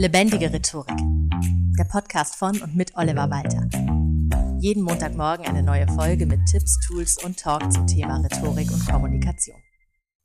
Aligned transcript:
Lebendige 0.00 0.50
Rhetorik. 0.50 0.96
Der 1.78 1.84
Podcast 1.84 2.36
von 2.36 2.58
und 2.62 2.74
mit 2.74 2.96
Oliver 2.96 3.28
Walter. 3.28 3.68
Jeden 4.58 4.82
Montagmorgen 4.82 5.44
eine 5.44 5.62
neue 5.62 5.86
Folge 5.88 6.24
mit 6.24 6.40
Tipps, 6.50 6.78
Tools 6.86 7.22
und 7.22 7.38
Talk 7.38 7.70
zum 7.70 7.86
Thema 7.86 8.16
Rhetorik 8.16 8.72
und 8.72 8.86
Kommunikation. 8.88 9.58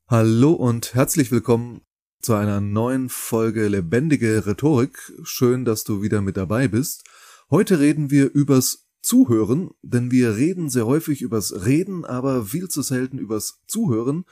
Hallo 0.08 0.54
und 0.54 0.94
herzlich 0.94 1.30
willkommen 1.30 1.82
zu 2.22 2.36
einer 2.36 2.62
neuen 2.62 3.10
Folge 3.10 3.68
Lebendige 3.68 4.46
Rhetorik. 4.46 4.98
Schön, 5.24 5.66
dass 5.66 5.84
du 5.84 6.02
wieder 6.02 6.22
mit 6.22 6.38
dabei 6.38 6.70
bist. 6.70 7.04
Heute 7.50 7.78
reden 7.82 8.10
wir 8.10 8.34
übers 8.34 8.88
Zuhören, 9.02 9.72
denn 9.82 10.10
wir 10.10 10.38
reden 10.38 10.70
sehr 10.70 10.86
häufig 10.86 11.22
übers 11.22 11.66
Reden, 11.66 12.06
aber 12.06 12.46
viel 12.46 12.70
zu 12.70 12.82
selten 12.82 13.18
übers 13.18 13.62
Zuhören. 13.68 14.24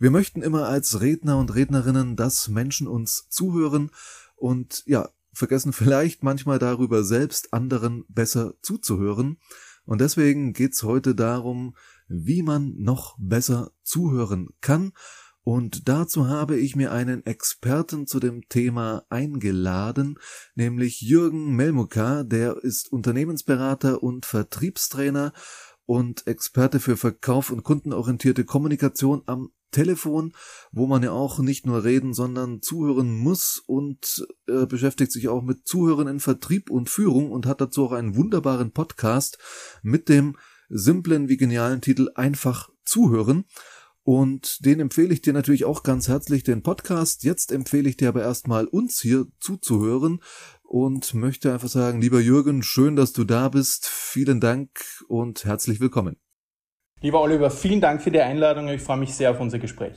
Wir 0.00 0.10
möchten 0.10 0.42
immer 0.42 0.66
als 0.66 1.00
Redner 1.00 1.38
und 1.38 1.54
Rednerinnen, 1.54 2.16
dass 2.16 2.48
Menschen 2.48 2.88
uns 2.88 3.28
zuhören 3.30 3.90
und 4.38 4.82
ja, 4.86 5.10
vergessen 5.32 5.72
vielleicht 5.72 6.22
manchmal 6.22 6.58
darüber 6.58 7.04
selbst 7.04 7.52
anderen 7.52 8.04
besser 8.08 8.54
zuzuhören. 8.62 9.38
Und 9.84 10.00
deswegen 10.00 10.52
geht's 10.52 10.82
heute 10.82 11.14
darum, 11.14 11.74
wie 12.08 12.42
man 12.42 12.74
noch 12.76 13.16
besser 13.18 13.70
zuhören 13.82 14.48
kann. 14.60 14.92
Und 15.42 15.88
dazu 15.88 16.28
habe 16.28 16.58
ich 16.58 16.76
mir 16.76 16.92
einen 16.92 17.24
Experten 17.24 18.06
zu 18.06 18.20
dem 18.20 18.48
Thema 18.50 19.06
eingeladen, 19.08 20.18
nämlich 20.54 21.00
Jürgen 21.00 21.56
Melmuka, 21.56 22.22
der 22.22 22.58
ist 22.62 22.92
Unternehmensberater 22.92 24.02
und 24.02 24.26
Vertriebstrainer 24.26 25.32
und 25.86 26.26
Experte 26.26 26.80
für 26.80 26.98
Verkauf 26.98 27.50
und 27.50 27.62
kundenorientierte 27.62 28.44
Kommunikation 28.44 29.22
am 29.24 29.50
Telefon, 29.70 30.32
wo 30.72 30.86
man 30.86 31.02
ja 31.02 31.12
auch 31.12 31.38
nicht 31.38 31.66
nur 31.66 31.84
reden, 31.84 32.14
sondern 32.14 32.62
zuhören 32.62 33.16
muss 33.16 33.62
und 33.66 34.26
äh, 34.46 34.66
beschäftigt 34.66 35.12
sich 35.12 35.28
auch 35.28 35.42
mit 35.42 35.66
Zuhören 35.66 36.08
in 36.08 36.20
Vertrieb 36.20 36.70
und 36.70 36.88
Führung 36.88 37.30
und 37.30 37.46
hat 37.46 37.60
dazu 37.60 37.84
auch 37.84 37.92
einen 37.92 38.16
wunderbaren 38.16 38.72
Podcast 38.72 39.38
mit 39.82 40.08
dem 40.08 40.36
simplen 40.68 41.28
wie 41.28 41.36
genialen 41.36 41.80
Titel 41.80 42.10
Einfach 42.14 42.70
zuhören. 42.84 43.44
Und 44.02 44.64
den 44.64 44.80
empfehle 44.80 45.12
ich 45.12 45.20
dir 45.20 45.34
natürlich 45.34 45.66
auch 45.66 45.82
ganz 45.82 46.08
herzlich, 46.08 46.42
den 46.42 46.62
Podcast. 46.62 47.24
Jetzt 47.24 47.52
empfehle 47.52 47.90
ich 47.90 47.98
dir 47.98 48.08
aber 48.08 48.22
erstmal 48.22 48.66
uns 48.66 49.00
hier 49.00 49.26
zuzuhören 49.38 50.22
und 50.62 51.12
möchte 51.12 51.52
einfach 51.52 51.68
sagen, 51.68 52.00
lieber 52.00 52.20
Jürgen, 52.20 52.62
schön, 52.62 52.96
dass 52.96 53.12
du 53.12 53.24
da 53.24 53.50
bist. 53.50 53.86
Vielen 53.86 54.40
Dank 54.40 54.80
und 55.08 55.44
herzlich 55.44 55.80
willkommen. 55.80 56.27
Lieber 57.00 57.20
Oliver, 57.20 57.50
vielen 57.50 57.80
Dank 57.80 58.02
für 58.02 58.10
die 58.10 58.20
Einladung. 58.20 58.68
Ich 58.68 58.82
freue 58.82 58.96
mich 58.96 59.14
sehr 59.14 59.30
auf 59.30 59.40
unser 59.40 59.58
Gespräch. 59.58 59.94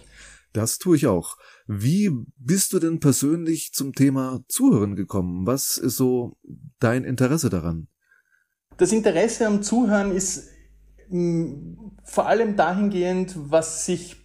Das 0.54 0.78
tue 0.78 0.98
ich 0.98 1.08
auch. 1.08 1.38
Wie 1.66 2.12
bist 2.38 2.74
du 2.74 2.80
denn 2.80 3.00
persönlich 3.00 3.74
zum 3.74 3.94
Thema 3.94 4.42
Zuhören 4.48 4.96
gekommen? 4.96 5.48
Was 5.48 5.78
ist 5.78 5.98
so 5.98 6.38
dein 6.80 7.04
Interesse 7.04 7.50
daran? 7.50 7.88
Das 8.78 8.92
Interesse 8.92 9.48
am 9.48 9.64
Zuhören 9.64 10.12
ist 10.12 10.50
mm, 11.10 11.74
vor 12.04 12.28
allem 12.28 12.56
dahingehend, 12.56 13.36
was 13.36 13.86
sich 13.86 14.18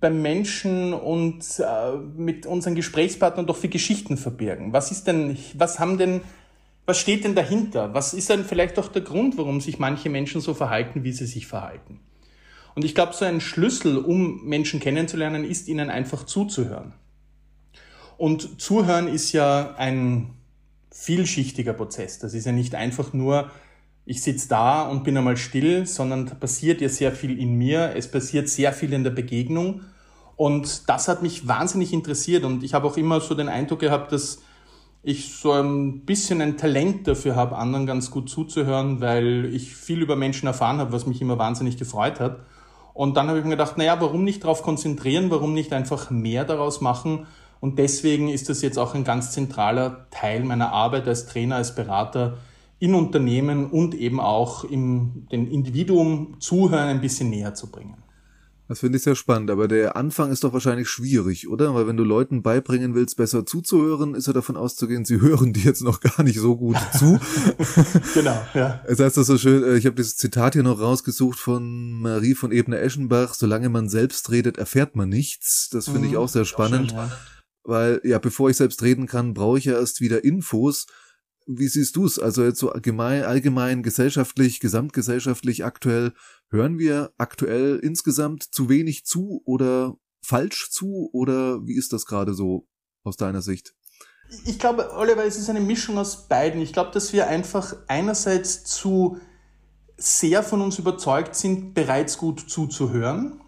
beim 0.00 0.22
Menschen 0.22 0.92
und 0.92 1.44
äh, 1.58 1.96
mit 2.16 2.46
unseren 2.46 2.74
Gesprächspartnern 2.74 3.46
doch 3.46 3.56
für 3.56 3.68
Geschichten 3.68 4.16
verbirgen. 4.16 4.72
Was 4.72 4.90
ist 4.90 5.06
denn, 5.06 5.36
was 5.54 5.78
haben 5.78 5.98
denn, 5.98 6.22
was 6.86 6.98
steht 6.98 7.24
denn 7.24 7.34
dahinter? 7.34 7.92
Was 7.94 8.14
ist 8.14 8.30
denn 8.30 8.44
vielleicht 8.44 8.78
auch 8.78 8.88
der 8.88 9.02
Grund, 9.02 9.36
warum 9.36 9.60
sich 9.60 9.78
manche 9.78 10.08
Menschen 10.08 10.40
so 10.40 10.54
verhalten, 10.54 11.04
wie 11.04 11.12
sie 11.12 11.26
sich 11.26 11.46
verhalten? 11.46 12.00
Und 12.74 12.84
ich 12.84 12.94
glaube, 12.94 13.12
so 13.12 13.24
ein 13.24 13.40
Schlüssel, 13.40 13.98
um 13.98 14.44
Menschen 14.44 14.80
kennenzulernen, 14.80 15.44
ist 15.44 15.68
ihnen 15.68 15.90
einfach 15.90 16.24
zuzuhören. 16.24 16.94
Und 18.16 18.60
zuhören 18.60 19.08
ist 19.08 19.32
ja 19.32 19.74
ein 19.76 20.30
vielschichtiger 20.90 21.72
Prozess. 21.72 22.18
Das 22.18 22.34
ist 22.34 22.46
ja 22.46 22.52
nicht 22.52 22.74
einfach 22.74 23.12
nur, 23.12 23.50
ich 24.06 24.22
sitze 24.22 24.48
da 24.48 24.82
und 24.82 25.04
bin 25.04 25.16
einmal 25.16 25.36
still, 25.36 25.86
sondern 25.86 26.26
da 26.26 26.34
passiert 26.34 26.80
ja 26.80 26.88
sehr 26.88 27.12
viel 27.12 27.38
in 27.38 27.56
mir. 27.56 27.94
Es 27.96 28.10
passiert 28.10 28.48
sehr 28.48 28.72
viel 28.72 28.92
in 28.92 29.04
der 29.04 29.10
Begegnung. 29.10 29.82
Und 30.36 30.88
das 30.88 31.08
hat 31.08 31.22
mich 31.22 31.46
wahnsinnig 31.46 31.92
interessiert. 31.92 32.44
Und 32.44 32.62
ich 32.64 32.74
habe 32.74 32.86
auch 32.86 32.96
immer 32.96 33.20
so 33.20 33.34
den 33.34 33.48
Eindruck 33.48 33.80
gehabt, 33.80 34.12
dass 34.12 34.40
ich 35.02 35.34
so 35.34 35.52
ein 35.52 36.00
bisschen 36.00 36.40
ein 36.40 36.56
Talent 36.56 37.06
dafür 37.06 37.36
habe, 37.36 37.56
anderen 37.56 37.86
ganz 37.86 38.10
gut 38.10 38.30
zuzuhören, 38.30 39.00
weil 39.00 39.44
ich 39.52 39.76
viel 39.76 40.00
über 40.00 40.16
Menschen 40.16 40.46
erfahren 40.46 40.78
habe, 40.78 40.92
was 40.92 41.06
mich 41.06 41.20
immer 41.20 41.38
wahnsinnig 41.38 41.76
gefreut 41.76 42.20
hat. 42.20 42.40
Und 42.94 43.16
dann 43.16 43.28
habe 43.28 43.38
ich 43.38 43.44
mir 43.44 43.50
gedacht, 43.50 43.76
naja, 43.76 44.00
warum 44.00 44.24
nicht 44.24 44.44
darauf 44.44 44.62
konzentrieren, 44.62 45.30
warum 45.30 45.52
nicht 45.52 45.72
einfach 45.72 46.10
mehr 46.10 46.44
daraus 46.44 46.80
machen? 46.80 47.26
Und 47.60 47.78
deswegen 47.78 48.28
ist 48.28 48.48
das 48.48 48.62
jetzt 48.62 48.78
auch 48.78 48.94
ein 48.94 49.04
ganz 49.04 49.32
zentraler 49.32 50.06
Teil 50.10 50.44
meiner 50.44 50.72
Arbeit 50.72 51.08
als 51.08 51.26
Trainer, 51.26 51.56
als 51.56 51.74
Berater 51.74 52.38
in 52.78 52.94
Unternehmen 52.94 53.70
und 53.70 53.94
eben 53.94 54.20
auch 54.20 54.64
im 54.64 55.26
den 55.32 55.50
Individuum 55.50 56.36
zuhören 56.38 56.88
ein 56.88 57.00
bisschen 57.00 57.30
näher 57.30 57.54
zu 57.54 57.70
bringen. 57.70 57.96
Das 58.66 58.80
finde 58.80 58.96
ich 58.96 59.04
sehr 59.04 59.14
spannend, 59.14 59.50
aber 59.50 59.68
der 59.68 59.94
Anfang 59.94 60.32
ist 60.32 60.42
doch 60.42 60.54
wahrscheinlich 60.54 60.88
schwierig, 60.88 61.48
oder? 61.48 61.74
Weil 61.74 61.86
wenn 61.86 61.98
du 61.98 62.04
Leuten 62.04 62.42
beibringen 62.42 62.94
willst, 62.94 63.18
besser 63.18 63.44
zuzuhören, 63.44 64.14
ist 64.14 64.26
ja 64.26 64.32
davon 64.32 64.56
auszugehen, 64.56 65.04
sie 65.04 65.20
hören 65.20 65.52
dir 65.52 65.64
jetzt 65.64 65.82
noch 65.82 66.00
gar 66.00 66.22
nicht 66.22 66.38
so 66.38 66.56
gut 66.56 66.78
zu. 66.98 67.20
genau, 68.14 68.42
ja. 68.54 68.82
Es 68.86 69.00
heißt 69.00 69.18
das 69.18 69.26
so 69.26 69.36
schön, 69.36 69.62
äh, 69.64 69.76
ich 69.76 69.84
habe 69.84 69.96
dieses 69.96 70.16
Zitat 70.16 70.54
hier 70.54 70.62
noch 70.62 70.80
rausgesucht 70.80 71.38
von 71.38 72.00
Marie 72.00 72.34
von 72.34 72.52
Ebner-Eschenbach, 72.52 73.34
solange 73.34 73.68
man 73.68 73.90
selbst 73.90 74.30
redet, 74.30 74.56
erfährt 74.56 74.96
man 74.96 75.10
nichts. 75.10 75.68
Das 75.70 75.84
finde 75.84 76.00
mhm, 76.00 76.06
ich 76.06 76.16
auch 76.16 76.28
sehr 76.28 76.46
spannend. 76.46 76.94
Auch 76.94 77.02
schön, 77.02 77.08
ja. 77.10 77.18
Weil, 77.64 78.00
ja, 78.04 78.18
bevor 78.18 78.48
ich 78.48 78.56
selbst 78.56 78.82
reden 78.82 79.06
kann, 79.06 79.34
brauche 79.34 79.58
ich 79.58 79.66
ja 79.66 79.74
erst 79.74 80.00
wieder 80.00 80.24
Infos. 80.24 80.86
Wie 81.46 81.68
siehst 81.68 81.96
du 81.96 82.06
es? 82.06 82.18
Also 82.18 82.42
jetzt 82.44 82.58
so 82.58 82.70
allgemein, 82.70 83.24
allgemein, 83.24 83.82
gesellschaftlich, 83.82 84.60
gesamtgesellschaftlich, 84.60 85.64
aktuell, 85.64 86.12
hören 86.50 86.78
wir 86.78 87.12
aktuell 87.18 87.78
insgesamt 87.82 88.42
zu 88.42 88.68
wenig 88.68 89.04
zu 89.04 89.42
oder 89.44 89.96
falsch 90.22 90.70
zu 90.70 91.10
oder 91.12 91.66
wie 91.66 91.76
ist 91.76 91.92
das 91.92 92.06
gerade 92.06 92.34
so 92.34 92.66
aus 93.02 93.16
deiner 93.16 93.42
Sicht? 93.42 93.74
Ich 94.46 94.58
glaube, 94.58 94.90
Oliver, 94.94 95.24
es 95.24 95.36
ist 95.36 95.50
eine 95.50 95.60
Mischung 95.60 95.98
aus 95.98 96.28
beiden. 96.28 96.62
Ich 96.62 96.72
glaube, 96.72 96.90
dass 96.92 97.12
wir 97.12 97.26
einfach 97.28 97.76
einerseits 97.88 98.64
zu 98.64 99.18
sehr 99.96 100.42
von 100.42 100.60
uns 100.60 100.78
überzeugt 100.78 101.34
sind, 101.34 101.74
bereits 101.74 102.18
gut 102.18 102.48
zuzuhören. 102.48 103.40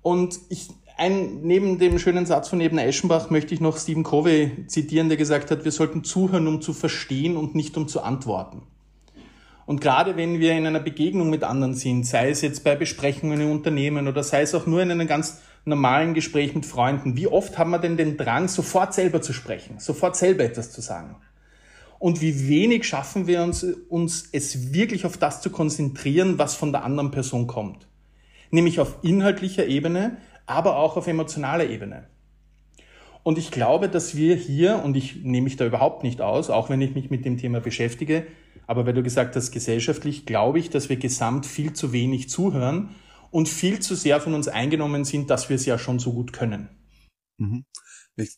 Und 0.00 0.40
ich 0.48 0.70
ein, 0.96 1.40
neben 1.42 1.78
dem 1.78 1.98
schönen 1.98 2.26
Satz 2.26 2.48
von 2.48 2.60
Ebner 2.60 2.86
Eschenbach 2.86 3.30
möchte 3.30 3.54
ich 3.54 3.60
noch 3.60 3.78
Stephen 3.78 4.04
Covey 4.04 4.66
zitieren, 4.68 5.08
der 5.08 5.18
gesagt 5.18 5.50
hat, 5.50 5.64
wir 5.64 5.72
sollten 5.72 6.04
zuhören, 6.04 6.46
um 6.46 6.60
zu 6.60 6.72
verstehen 6.72 7.36
und 7.36 7.54
nicht 7.54 7.76
um 7.76 7.88
zu 7.88 8.02
antworten. 8.02 8.62
Und 9.66 9.80
gerade 9.80 10.16
wenn 10.16 10.40
wir 10.40 10.52
in 10.52 10.66
einer 10.66 10.80
Begegnung 10.80 11.30
mit 11.30 11.42
anderen 11.42 11.74
sind, 11.74 12.06
sei 12.06 12.30
es 12.30 12.42
jetzt 12.42 12.64
bei 12.64 12.76
Besprechungen 12.76 13.40
in 13.40 13.50
Unternehmen 13.50 14.08
oder 14.08 14.22
sei 14.22 14.42
es 14.42 14.54
auch 14.54 14.66
nur 14.66 14.82
in 14.82 14.90
einem 14.90 15.06
ganz 15.06 15.40
normalen 15.64 16.12
Gespräch 16.12 16.54
mit 16.54 16.66
Freunden, 16.66 17.16
wie 17.16 17.26
oft 17.26 17.56
haben 17.56 17.70
wir 17.70 17.78
denn 17.78 17.96
den 17.96 18.16
Drang, 18.16 18.48
sofort 18.48 18.92
selber 18.92 19.22
zu 19.22 19.32
sprechen, 19.32 19.78
sofort 19.78 20.16
selber 20.16 20.44
etwas 20.44 20.70
zu 20.70 20.82
sagen? 20.82 21.16
Und 21.98 22.20
wie 22.20 22.48
wenig 22.48 22.86
schaffen 22.86 23.26
wir 23.26 23.42
uns, 23.42 23.64
uns 23.88 24.28
es 24.32 24.74
wirklich 24.74 25.06
auf 25.06 25.16
das 25.16 25.40
zu 25.40 25.48
konzentrieren, 25.48 26.38
was 26.38 26.54
von 26.54 26.70
der 26.70 26.84
anderen 26.84 27.10
Person 27.10 27.46
kommt? 27.46 27.88
Nämlich 28.50 28.78
auf 28.78 28.98
inhaltlicher 29.02 29.66
Ebene, 29.66 30.18
aber 30.46 30.76
auch 30.76 30.96
auf 30.96 31.06
emotionaler 31.06 31.68
Ebene. 31.68 32.08
Und 33.22 33.38
ich 33.38 33.50
glaube, 33.50 33.88
dass 33.88 34.14
wir 34.14 34.36
hier, 34.36 34.82
und 34.84 34.96
ich 34.96 35.16
nehme 35.24 35.44
mich 35.44 35.56
da 35.56 35.64
überhaupt 35.64 36.02
nicht 36.02 36.20
aus, 36.20 36.50
auch 36.50 36.68
wenn 36.68 36.82
ich 36.82 36.94
mich 36.94 37.10
mit 37.10 37.24
dem 37.24 37.38
Thema 37.38 37.60
beschäftige, 37.60 38.26
aber 38.66 38.86
weil 38.86 38.94
du 38.94 39.02
gesagt 39.02 39.34
hast, 39.34 39.50
gesellschaftlich, 39.50 40.26
glaube 40.26 40.58
ich, 40.58 40.70
dass 40.70 40.88
wir 40.88 40.96
gesamt 40.96 41.46
viel 41.46 41.72
zu 41.72 41.92
wenig 41.92 42.28
zuhören 42.28 42.94
und 43.30 43.48
viel 43.48 43.80
zu 43.80 43.94
sehr 43.94 44.20
von 44.20 44.34
uns 44.34 44.48
eingenommen 44.48 45.04
sind, 45.04 45.30
dass 45.30 45.48
wir 45.48 45.56
es 45.56 45.66
ja 45.66 45.78
schon 45.78 45.98
so 45.98 46.12
gut 46.12 46.32
können. 46.32 46.68
Mhm. 47.38 47.64
Ich 48.16 48.36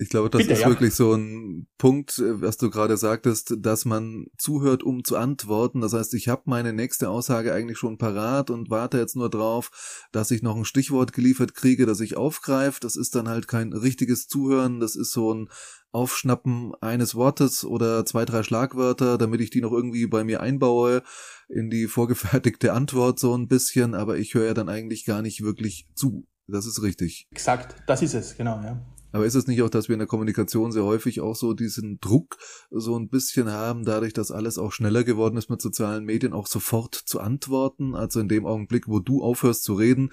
ich 0.00 0.10
glaube, 0.10 0.30
das 0.30 0.42
Bitte, 0.42 0.52
ist 0.52 0.60
ja. 0.60 0.68
wirklich 0.68 0.94
so 0.94 1.12
ein 1.14 1.66
Punkt, 1.76 2.18
äh, 2.18 2.40
was 2.40 2.56
du 2.56 2.70
gerade 2.70 2.96
sagtest, 2.96 3.56
dass 3.58 3.84
man 3.84 4.26
zuhört, 4.38 4.84
um 4.84 5.02
zu 5.02 5.16
antworten. 5.16 5.80
Das 5.80 5.92
heißt, 5.92 6.14
ich 6.14 6.28
habe 6.28 6.42
meine 6.44 6.72
nächste 6.72 7.10
Aussage 7.10 7.52
eigentlich 7.52 7.78
schon 7.78 7.98
parat 7.98 8.50
und 8.50 8.70
warte 8.70 8.98
jetzt 8.98 9.16
nur 9.16 9.28
drauf, 9.28 10.06
dass 10.12 10.30
ich 10.30 10.42
noch 10.42 10.56
ein 10.56 10.64
Stichwort 10.64 11.12
geliefert 11.12 11.54
kriege, 11.54 11.84
das 11.84 11.98
ich 11.98 12.16
aufgreife. 12.16 12.78
Das 12.80 12.94
ist 12.94 13.16
dann 13.16 13.28
halt 13.28 13.48
kein 13.48 13.72
richtiges 13.72 14.28
Zuhören, 14.28 14.78
das 14.78 14.94
ist 14.94 15.10
so 15.10 15.34
ein 15.34 15.48
Aufschnappen 15.90 16.74
eines 16.80 17.16
Wortes 17.16 17.64
oder 17.64 18.04
zwei, 18.04 18.24
drei 18.24 18.44
Schlagwörter, 18.44 19.18
damit 19.18 19.40
ich 19.40 19.50
die 19.50 19.60
noch 19.60 19.72
irgendwie 19.72 20.06
bei 20.06 20.22
mir 20.22 20.40
einbaue 20.40 21.02
in 21.48 21.70
die 21.70 21.88
vorgefertigte 21.88 22.72
Antwort 22.72 23.18
so 23.18 23.36
ein 23.36 23.48
bisschen, 23.48 23.96
aber 23.96 24.16
ich 24.18 24.34
höre 24.34 24.46
ja 24.46 24.54
dann 24.54 24.68
eigentlich 24.68 25.04
gar 25.06 25.22
nicht 25.22 25.42
wirklich 25.42 25.88
zu. 25.94 26.28
Das 26.46 26.66
ist 26.66 26.82
richtig. 26.82 27.26
Exakt, 27.32 27.74
das 27.88 28.02
ist 28.02 28.14
es, 28.14 28.36
genau, 28.36 28.60
ja. 28.62 28.80
Aber 29.12 29.24
ist 29.24 29.34
es 29.34 29.46
nicht 29.46 29.62
auch, 29.62 29.70
dass 29.70 29.88
wir 29.88 29.94
in 29.94 30.00
der 30.00 30.08
Kommunikation 30.08 30.70
sehr 30.70 30.84
häufig 30.84 31.20
auch 31.20 31.34
so 31.34 31.54
diesen 31.54 31.98
Druck 32.00 32.36
so 32.70 32.98
ein 32.98 33.08
bisschen 33.08 33.50
haben, 33.50 33.84
dadurch, 33.84 34.12
dass 34.12 34.30
alles 34.30 34.58
auch 34.58 34.72
schneller 34.72 35.04
geworden 35.04 35.36
ist 35.36 35.48
mit 35.48 35.62
sozialen 35.62 36.04
Medien, 36.04 36.32
auch 36.32 36.46
sofort 36.46 36.94
zu 36.94 37.20
antworten? 37.20 37.94
Also 37.94 38.20
in 38.20 38.28
dem 38.28 38.46
Augenblick, 38.46 38.86
wo 38.86 38.98
du 38.98 39.22
aufhörst 39.22 39.64
zu 39.64 39.74
reden, 39.74 40.10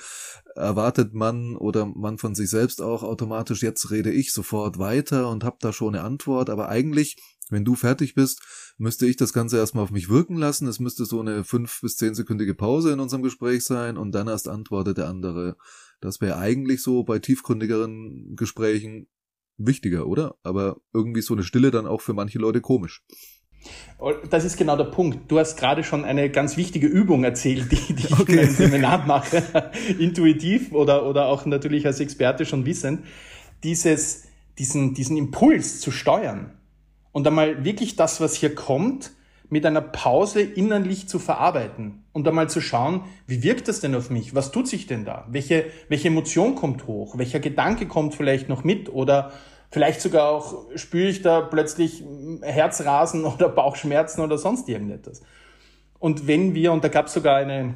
erwartet 0.55 1.13
man 1.13 1.55
oder 1.57 1.85
man 1.85 2.17
von 2.17 2.35
sich 2.35 2.49
selbst 2.49 2.81
auch 2.81 3.03
automatisch, 3.03 3.61
jetzt 3.63 3.91
rede 3.91 4.11
ich 4.11 4.31
sofort 4.31 4.79
weiter 4.79 5.29
und 5.29 5.43
hab 5.43 5.59
da 5.59 5.73
schon 5.73 5.95
eine 5.95 6.03
Antwort. 6.03 6.49
Aber 6.49 6.69
eigentlich, 6.69 7.17
wenn 7.49 7.65
du 7.65 7.75
fertig 7.75 8.15
bist, 8.15 8.41
müsste 8.77 9.05
ich 9.05 9.17
das 9.17 9.33
Ganze 9.33 9.57
erstmal 9.57 9.83
auf 9.83 9.91
mich 9.91 10.09
wirken 10.09 10.37
lassen. 10.37 10.67
Es 10.67 10.79
müsste 10.79 11.05
so 11.05 11.19
eine 11.19 11.43
fünf 11.43 11.81
bis 11.81 11.97
zehnsekündige 11.97 12.55
Pause 12.55 12.91
in 12.91 12.99
unserem 12.99 13.23
Gespräch 13.23 13.63
sein 13.63 13.97
und 13.97 14.13
dann 14.13 14.27
erst 14.27 14.47
antwortet 14.47 14.97
der 14.97 15.07
andere. 15.07 15.57
Das 16.01 16.21
wäre 16.21 16.37
eigentlich 16.37 16.81
so 16.81 17.03
bei 17.03 17.19
tiefgründigeren 17.19 18.35
Gesprächen 18.35 19.07
wichtiger, 19.57 20.07
oder? 20.07 20.35
Aber 20.43 20.77
irgendwie 20.93 21.21
so 21.21 21.33
eine 21.33 21.43
Stille 21.43 21.71
dann 21.71 21.87
auch 21.87 22.01
für 22.01 22.13
manche 22.13 22.39
Leute 22.39 22.61
komisch. 22.61 23.03
Oh, 23.97 24.11
das 24.29 24.45
ist 24.45 24.57
genau 24.57 24.77
der 24.77 24.85
Punkt. 24.85 25.31
Du 25.31 25.39
hast 25.39 25.57
gerade 25.57 25.83
schon 25.83 26.05
eine 26.05 26.29
ganz 26.29 26.57
wichtige 26.57 26.87
Übung 26.87 27.23
erzählt, 27.23 27.71
die, 27.71 27.93
die 27.93 28.05
ich 28.05 28.11
okay. 28.11 28.33
in 28.33 28.37
meinem 28.37 28.51
Seminar 28.51 29.05
mache, 29.05 29.71
intuitiv 29.99 30.71
oder, 30.71 31.05
oder 31.07 31.27
auch 31.27 31.45
natürlich 31.45 31.85
als 31.85 31.99
Experte 31.99 32.45
schon 32.45 32.65
wissend, 32.65 33.05
dieses, 33.63 34.25
diesen, 34.59 34.93
diesen 34.93 35.17
Impuls 35.17 35.79
zu 35.79 35.91
steuern 35.91 36.57
und 37.11 37.25
einmal 37.25 37.63
wirklich 37.63 37.95
das, 37.95 38.19
was 38.21 38.35
hier 38.35 38.53
kommt, 38.53 39.13
mit 39.55 39.65
einer 39.65 39.79
Pause 39.79 40.41
innerlich 40.41 41.07
zu 41.07 41.17
verarbeiten 41.17 42.03
und 42.11 42.27
einmal 42.27 42.49
zu 42.49 42.59
schauen, 42.59 43.05
wie 43.25 43.41
wirkt 43.41 43.69
das 43.69 43.79
denn 43.79 43.95
auf 43.95 44.09
mich? 44.09 44.35
Was 44.35 44.51
tut 44.51 44.67
sich 44.67 44.85
denn 44.85 45.05
da? 45.05 45.25
Welche, 45.29 45.67
welche 45.87 46.09
Emotion 46.09 46.55
kommt 46.55 46.87
hoch? 46.87 47.17
Welcher 47.17 47.39
Gedanke 47.39 47.87
kommt 47.87 48.15
vielleicht 48.15 48.49
noch 48.49 48.65
mit? 48.65 48.89
Oder 48.93 49.31
vielleicht 49.71 50.01
sogar 50.01 50.27
auch 50.27 50.65
spüre 50.75 51.07
ich 51.07 51.21
da 51.21 51.39
plötzlich 51.39 52.03
Herzrasen 52.41 53.23
oder 53.33 53.47
Bauchschmerzen 53.47 54.19
oder 54.19 54.37
sonst 54.37 54.67
irgendetwas. 54.67 55.21
Und 55.99 56.27
wenn 56.27 56.53
wir, 56.53 56.73
und 56.73 56.83
da 56.83 56.89
gab 56.89 57.07
es 57.07 57.13
sogar 57.13 57.37
eine, 57.37 57.75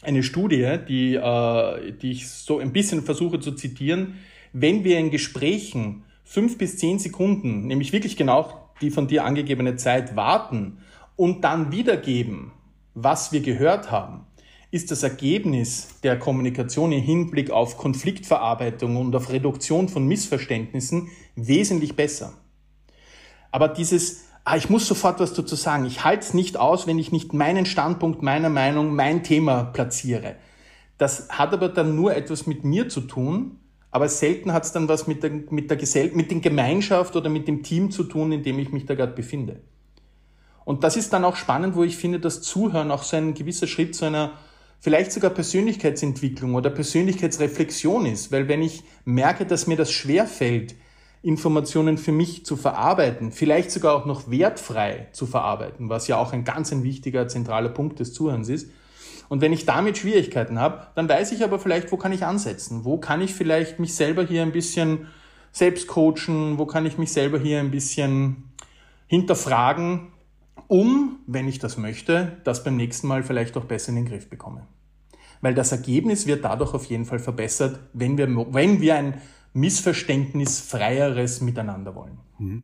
eine 0.00 0.22
Studie, 0.22 0.78
die, 0.88 1.14
äh, 1.16 1.92
die 1.92 2.12
ich 2.12 2.30
so 2.30 2.58
ein 2.58 2.72
bisschen 2.72 3.02
versuche 3.02 3.38
zu 3.38 3.52
zitieren, 3.52 4.14
wenn 4.54 4.82
wir 4.82 4.98
in 4.98 5.10
Gesprächen 5.10 6.04
fünf 6.24 6.56
bis 6.56 6.78
zehn 6.78 6.98
Sekunden, 6.98 7.66
nämlich 7.66 7.92
wirklich 7.92 8.16
genau 8.16 8.70
die 8.80 8.90
von 8.90 9.08
dir 9.08 9.24
angegebene 9.26 9.76
Zeit 9.76 10.16
warten, 10.16 10.78
und 11.18 11.42
dann 11.42 11.72
wiedergeben, 11.72 12.52
was 12.94 13.32
wir 13.32 13.40
gehört 13.40 13.90
haben, 13.90 14.24
ist 14.70 14.92
das 14.92 15.02
Ergebnis 15.02 16.00
der 16.04 16.16
Kommunikation 16.16 16.92
im 16.92 17.02
Hinblick 17.02 17.50
auf 17.50 17.76
Konfliktverarbeitung 17.76 18.96
und 18.96 19.16
auf 19.16 19.30
Reduktion 19.30 19.88
von 19.88 20.06
Missverständnissen 20.06 21.08
wesentlich 21.34 21.96
besser. 21.96 22.34
Aber 23.50 23.66
dieses, 23.66 24.26
ah, 24.44 24.56
ich 24.56 24.70
muss 24.70 24.86
sofort 24.86 25.18
was 25.18 25.34
dazu 25.34 25.56
sagen, 25.56 25.86
ich 25.86 26.04
halte 26.04 26.24
es 26.24 26.34
nicht 26.34 26.56
aus, 26.56 26.86
wenn 26.86 27.00
ich 27.00 27.10
nicht 27.10 27.32
meinen 27.32 27.66
Standpunkt, 27.66 28.22
meiner 28.22 28.48
Meinung, 28.48 28.94
mein 28.94 29.24
Thema 29.24 29.64
platziere. 29.64 30.36
Das 30.98 31.30
hat 31.30 31.52
aber 31.52 31.68
dann 31.68 31.96
nur 31.96 32.14
etwas 32.14 32.46
mit 32.46 32.62
mir 32.62 32.88
zu 32.88 33.00
tun, 33.00 33.58
aber 33.90 34.08
selten 34.08 34.52
hat 34.52 34.64
es 34.64 34.72
dann 34.72 34.86
was 34.86 35.08
mit 35.08 35.24
der, 35.24 35.32
mit 35.50 35.68
der 35.68 35.78
Gesell 35.78 36.12
mit 36.14 36.30
der 36.30 36.38
Gemeinschaft 36.38 37.16
oder 37.16 37.28
mit 37.28 37.48
dem 37.48 37.64
Team 37.64 37.90
zu 37.90 38.04
tun, 38.04 38.30
in 38.30 38.44
dem 38.44 38.60
ich 38.60 38.70
mich 38.70 38.86
da 38.86 38.94
gerade 38.94 39.14
befinde. 39.14 39.62
Und 40.68 40.84
das 40.84 40.98
ist 40.98 41.14
dann 41.14 41.24
auch 41.24 41.36
spannend, 41.36 41.76
wo 41.76 41.82
ich 41.82 41.96
finde, 41.96 42.20
dass 42.20 42.42
Zuhören 42.42 42.90
auch 42.90 43.02
so 43.02 43.16
ein 43.16 43.32
gewisser 43.32 43.66
Schritt 43.66 43.94
zu 43.94 44.04
einer 44.04 44.32
vielleicht 44.78 45.12
sogar 45.12 45.30
Persönlichkeitsentwicklung 45.30 46.54
oder 46.54 46.68
Persönlichkeitsreflexion 46.68 48.04
ist. 48.04 48.32
Weil 48.32 48.48
wenn 48.48 48.60
ich 48.60 48.82
merke, 49.06 49.46
dass 49.46 49.66
mir 49.66 49.78
das 49.78 49.90
schwer 49.90 50.26
fällt, 50.26 50.74
Informationen 51.22 51.96
für 51.96 52.12
mich 52.12 52.44
zu 52.44 52.54
verarbeiten, 52.54 53.32
vielleicht 53.32 53.70
sogar 53.70 53.94
auch 53.94 54.04
noch 54.04 54.30
wertfrei 54.30 55.08
zu 55.12 55.26
verarbeiten, 55.26 55.88
was 55.88 56.06
ja 56.06 56.18
auch 56.18 56.34
ein 56.34 56.44
ganz 56.44 56.70
ein 56.70 56.82
wichtiger, 56.82 57.28
zentraler 57.28 57.70
Punkt 57.70 57.98
des 57.98 58.12
Zuhörens 58.12 58.50
ist. 58.50 58.70
Und 59.30 59.40
wenn 59.40 59.54
ich 59.54 59.64
damit 59.64 59.96
Schwierigkeiten 59.96 60.58
habe, 60.58 60.88
dann 60.96 61.08
weiß 61.08 61.32
ich 61.32 61.44
aber 61.44 61.58
vielleicht, 61.58 61.90
wo 61.92 61.96
kann 61.96 62.12
ich 62.12 62.26
ansetzen? 62.26 62.84
Wo 62.84 62.98
kann 62.98 63.22
ich 63.22 63.32
vielleicht 63.32 63.78
mich 63.78 63.94
selber 63.94 64.22
hier 64.22 64.42
ein 64.42 64.52
bisschen 64.52 65.06
selbst 65.50 65.86
coachen? 65.86 66.58
Wo 66.58 66.66
kann 66.66 66.84
ich 66.84 66.98
mich 66.98 67.10
selber 67.10 67.38
hier 67.38 67.58
ein 67.58 67.70
bisschen 67.70 68.50
hinterfragen? 69.06 70.12
Um, 70.66 71.20
wenn 71.26 71.48
ich 71.48 71.58
das 71.58 71.76
möchte, 71.76 72.38
das 72.44 72.64
beim 72.64 72.76
nächsten 72.76 73.06
Mal 73.06 73.22
vielleicht 73.22 73.56
auch 73.56 73.64
besser 73.64 73.90
in 73.90 73.96
den 73.96 74.06
Griff 74.06 74.28
bekomme. 74.28 74.66
Weil 75.40 75.54
das 75.54 75.72
Ergebnis 75.72 76.26
wird 76.26 76.44
dadurch 76.44 76.74
auf 76.74 76.86
jeden 76.86 77.04
Fall 77.04 77.20
verbessert, 77.20 77.78
wenn 77.92 78.18
wir, 78.18 78.28
wenn 78.52 78.80
wir 78.80 78.96
ein 78.96 79.20
missverständnisfreieres 79.52 81.40
Miteinander 81.40 81.94
wollen. 81.94 82.18
Mhm. 82.38 82.62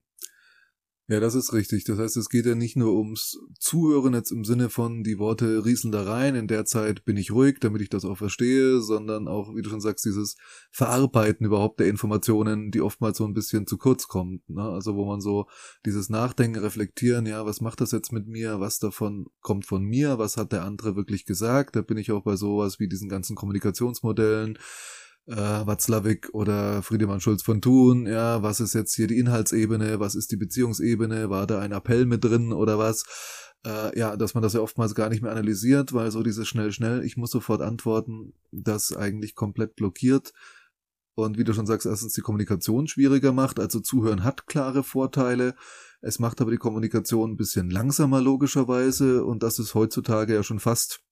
Ja, 1.07 1.21
das 1.21 1.35
ist 1.35 1.53
richtig. 1.53 1.85
Das 1.85 1.99
heißt, 1.99 2.17
es 2.17 2.31
geht 2.31 2.47
ja 2.47 2.55
nicht 2.55 2.77
nur 2.77 2.95
ums 2.95 3.39
Zuhören 3.59 4.15
jetzt 4.15 4.31
im 4.31 4.43
Sinne 4.43 4.71
von 4.71 5.03
die 5.03 5.19
Worte 5.19 5.63
rieseln 5.63 5.93
da 5.93 6.03
rein, 6.03 6.35
in 6.35 6.47
der 6.47 6.65
Zeit 6.65 7.05
bin 7.05 7.19
ich 7.19 7.31
ruhig, 7.31 7.59
damit 7.61 7.83
ich 7.83 7.91
das 7.91 8.07
auch 8.07 8.17
verstehe, 8.17 8.81
sondern 8.81 9.29
auch, 9.29 9.55
wie 9.55 9.61
du 9.61 9.69
schon 9.69 9.83
sagst, 9.83 10.07
dieses 10.07 10.37
Verarbeiten 10.71 11.45
überhaupt 11.45 11.81
der 11.81 11.89
Informationen, 11.89 12.71
die 12.71 12.81
oftmals 12.81 13.19
so 13.19 13.27
ein 13.27 13.35
bisschen 13.35 13.67
zu 13.67 13.77
kurz 13.77 14.09
kommen. 14.09 14.41
Ne? 14.49 14.63
Also 14.63 14.97
wo 14.97 15.05
man 15.05 15.21
so 15.21 15.47
dieses 15.85 16.09
Nachdenken, 16.09 16.59
Reflektieren, 16.59 17.27
ja, 17.27 17.45
was 17.45 17.61
macht 17.61 17.83
das 17.83 17.93
jetzt 17.93 18.11
mit 18.11 18.27
mir, 18.27 18.61
was 18.61 18.79
davon 18.79 19.27
kommt 19.41 19.67
von 19.67 19.85
mir, 19.85 20.19
was 20.19 20.39
hat 20.39 20.53
der 20.53 20.65
andere 20.65 20.97
wirklich 20.97 21.27
gesagt, 21.27 21.77
da 21.77 21.83
bin 21.83 21.99
ich 21.99 22.13
auch 22.13 22.23
bei 22.23 22.37
sowas 22.37 22.81
wie 22.81 22.89
diesen 22.89 23.11
ganzen 23.11 23.37
Kommunikationsmodellen, 23.37 24.59
äh, 25.27 25.35
Watzlawick 25.35 26.31
oder 26.33 26.83
Friedemann 26.83 27.21
Schulz 27.21 27.43
von 27.43 27.61
Thun, 27.61 28.07
ja, 28.07 28.43
was 28.43 28.61
ist 28.61 28.75
jetzt 28.75 28.95
hier 28.95 29.07
die 29.07 29.19
Inhaltsebene, 29.19 30.01
was 30.01 30.15
ist 30.15 30.33
die 30.33 30.37
Beziehungsebene, 30.37 31.31
war 31.31 31.47
da 31.47 31.61
ein 31.61 31.73
Appell 31.73 32.07
mit 32.07 32.25
drin 32.25 32.53
oder 32.53 32.79
was? 32.79 33.05
Äh, 33.67 33.99
ja, 33.99 34.17
dass 34.17 34.35
man 34.35 34.43
das 34.43 34.53
ja 34.53 34.61
oftmals 34.61 34.95
gar 34.95 35.09
nicht 35.09 35.23
mehr 35.23 35.33
analysiert, 35.33 35.95
weil 35.95 36.11
so 36.11 36.23
dieses 36.23 36.47
schnell, 36.47 36.73
schnell, 36.73 37.03
ich 37.05 37.17
muss 37.17 37.31
sofort 37.31 37.63
antworten, 37.63 38.35
das 38.53 38.95
eigentlich 38.95 39.35
komplett 39.35 39.77
blockiert. 39.77 40.33
Und 41.17 41.39
wie 41.39 41.45
du 41.45 41.55
schon 41.55 41.67
sagst, 41.67 41.87
erstens 41.87 42.13
die 42.13 42.21
Kommunikation 42.21 42.89
schwieriger 42.89 43.33
macht, 43.33 43.61
also 43.61 43.79
Zuhören 43.81 44.25
hat 44.25 44.47
klare 44.47 44.83
Vorteile. 44.83 45.55
Es 46.01 46.19
macht 46.19 46.41
aber 46.41 46.51
die 46.51 46.57
Kommunikation 46.57 47.33
ein 47.33 47.37
bisschen 47.37 47.71
langsamer 47.71 48.21
logischerweise 48.21 49.25
und 49.25 49.43
das 49.43 49.59
ist 49.59 49.75
heutzutage 49.75 50.35
ja 50.35 50.43
schon 50.43 50.59
fast 50.59 51.04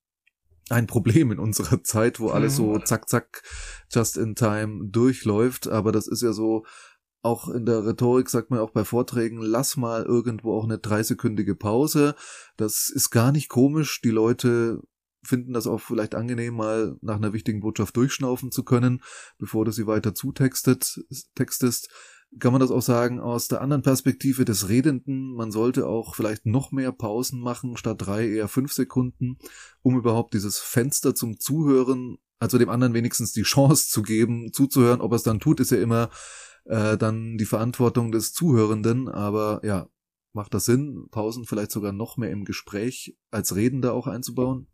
ein 0.69 0.87
Problem 0.87 1.31
in 1.31 1.39
unserer 1.39 1.83
Zeit, 1.83 2.19
wo 2.19 2.29
alles 2.29 2.55
so 2.55 2.73
mhm. 2.73 2.85
zack, 2.85 3.09
zack, 3.09 3.43
just 3.91 4.17
in 4.17 4.35
time 4.35 4.87
durchläuft. 4.87 5.67
Aber 5.67 5.91
das 5.91 6.07
ist 6.07 6.21
ja 6.21 6.33
so, 6.33 6.65
auch 7.21 7.47
in 7.47 7.65
der 7.65 7.85
Rhetorik 7.85 8.29
sagt 8.29 8.51
man 8.51 8.59
auch 8.59 8.71
bei 8.71 8.83
Vorträgen, 8.83 9.41
lass 9.41 9.77
mal 9.77 10.03
irgendwo 10.03 10.57
auch 10.57 10.65
eine 10.65 10.77
dreisekündige 10.77 11.55
Pause. 11.55 12.15
Das 12.57 12.89
ist 12.89 13.11
gar 13.11 13.31
nicht 13.31 13.49
komisch. 13.49 14.01
Die 14.01 14.09
Leute 14.09 14.81
finden 15.25 15.53
das 15.53 15.67
auch 15.67 15.79
vielleicht 15.79 16.15
angenehm, 16.15 16.55
mal 16.55 16.97
nach 17.01 17.15
einer 17.15 17.31
wichtigen 17.31 17.61
Botschaft 17.61 17.95
durchschnaufen 17.95 18.51
zu 18.51 18.63
können, 18.63 19.01
bevor 19.37 19.63
du 19.63 19.71
sie 19.71 19.87
weiter 19.87 20.13
zutextet, 20.13 21.01
textest 21.35 21.89
kann 22.39 22.51
man 22.51 22.61
das 22.61 22.71
auch 22.71 22.81
sagen 22.81 23.19
aus 23.19 23.47
der 23.47 23.61
anderen 23.61 23.83
Perspektive 23.83 24.45
des 24.45 24.69
Redenden. 24.69 25.33
Man 25.33 25.51
sollte 25.51 25.87
auch 25.87 26.15
vielleicht 26.15 26.45
noch 26.45 26.71
mehr 26.71 26.91
Pausen 26.91 27.39
machen, 27.39 27.77
statt 27.77 27.97
drei 27.99 28.27
eher 28.27 28.47
fünf 28.47 28.73
Sekunden, 28.73 29.37
um 29.81 29.97
überhaupt 29.97 30.33
dieses 30.33 30.59
Fenster 30.59 31.15
zum 31.15 31.39
Zuhören, 31.39 32.17
also 32.39 32.57
dem 32.57 32.69
anderen 32.69 32.93
wenigstens 32.93 33.31
die 33.33 33.43
Chance 33.43 33.89
zu 33.89 34.01
geben, 34.01 34.51
zuzuhören. 34.51 35.01
Ob 35.01 35.11
er 35.11 35.15
es 35.15 35.23
dann 35.23 35.39
tut, 35.39 35.59
ist 35.59 35.71
ja 35.71 35.81
immer 35.81 36.09
äh, 36.65 36.97
dann 36.97 37.37
die 37.37 37.45
Verantwortung 37.45 38.11
des 38.11 38.33
Zuhörenden. 38.33 39.09
Aber 39.09 39.61
ja, 39.63 39.87
macht 40.33 40.53
das 40.53 40.65
Sinn, 40.65 41.07
Pausen 41.11 41.45
vielleicht 41.45 41.71
sogar 41.71 41.91
noch 41.91 42.17
mehr 42.17 42.31
im 42.31 42.45
Gespräch 42.45 43.17
als 43.31 43.55
Redender 43.55 43.93
auch 43.93 44.07
einzubauen? 44.07 44.67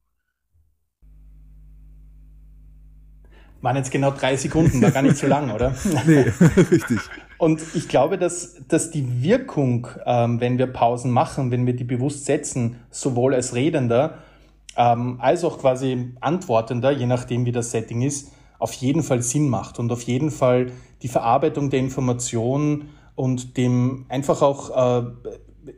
Waren 3.62 3.76
jetzt 3.76 3.92
genau 3.92 4.12
drei 4.12 4.38
Sekunden, 4.38 4.82
war 4.82 4.92
gar 4.92 5.02
nicht 5.02 5.18
so 5.18 5.28
lang, 5.28 5.52
oder? 5.52 5.76
nee, 6.06 6.26
richtig. 6.72 7.00
Und 7.38 7.62
ich 7.74 7.88
glaube, 7.88 8.18
dass, 8.18 8.62
dass 8.68 8.92
die 8.92 9.24
Wirkung, 9.24 9.88
ähm, 10.06 10.40
wenn 10.42 10.58
wir 10.58 10.68
Pausen 10.68 11.12
machen, 11.12 11.52
wenn 11.52 11.66
wir 11.66 11.76
die 11.76 11.84
bewusst 11.84 12.26
setzen, 12.26 12.78
sowohl 12.90 13.34
als 13.34 13.56
Redender 13.56 14.20
ähm, 14.80 15.18
als 15.20 15.44
auch 15.44 15.60
quasi 15.60 16.14
Antwortender, 16.22 16.92
je 16.92 17.06
nachdem 17.06 17.46
wie 17.46 17.52
das 17.52 17.72
Setting 17.72 18.02
ist, 18.02 18.32
auf 18.60 18.74
jeden 18.74 19.04
Fall 19.04 19.22
Sinn 19.22 19.50
macht 19.50 19.78
und 19.78 19.92
auf 19.92 20.02
jeden 20.04 20.32
Fall 20.32 20.72
die 21.02 21.08
Verarbeitung 21.10 21.70
der 21.70 21.80
Information 21.80 22.90
und 23.16 23.58
dem 23.58 24.06
einfach 24.10 24.42
auch, 24.42 24.70
äh, 24.70 25.08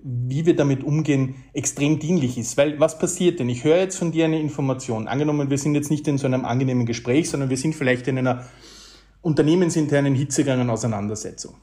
wie 0.04 0.46
wir 0.46 0.56
damit 0.56 0.84
umgehen, 0.84 1.36
extrem 1.54 2.00
dienlich 2.00 2.38
ist. 2.38 2.58
Weil 2.58 2.80
was 2.80 3.00
passiert 3.00 3.40
denn? 3.40 3.50
Ich 3.50 3.64
höre 3.64 3.78
jetzt 3.78 3.98
von 3.98 4.12
dir 4.12 4.26
eine 4.26 4.40
Information. 4.40 5.08
Angenommen, 5.08 5.50
wir 5.50 5.58
sind 5.58 5.76
jetzt 5.76 5.92
nicht 5.92 6.08
in 6.08 6.18
so 6.18 6.28
einem 6.28 6.46
angenehmen 6.46 6.86
Gespräch, 6.86 7.30
sondern 7.30 7.50
wir 7.50 7.58
sind 7.58 7.76
vielleicht 7.76 8.08
in 8.08 8.18
einer 8.18 8.46
unternehmensinternen 9.22 10.16
hitzegangen 10.16 10.70
Auseinandersetzung. 10.70 11.56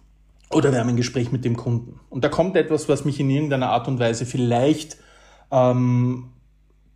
Oder 0.50 0.72
wir 0.72 0.80
haben 0.80 0.88
ein 0.88 0.96
Gespräch 0.96 1.30
mit 1.30 1.44
dem 1.44 1.56
Kunden. 1.56 2.00
Und 2.08 2.24
da 2.24 2.28
kommt 2.28 2.56
etwas, 2.56 2.88
was 2.88 3.04
mich 3.04 3.20
in 3.20 3.28
irgendeiner 3.28 3.70
Art 3.70 3.86
und 3.88 3.98
Weise 3.98 4.24
vielleicht 4.24 4.96
ähm, 5.50 6.30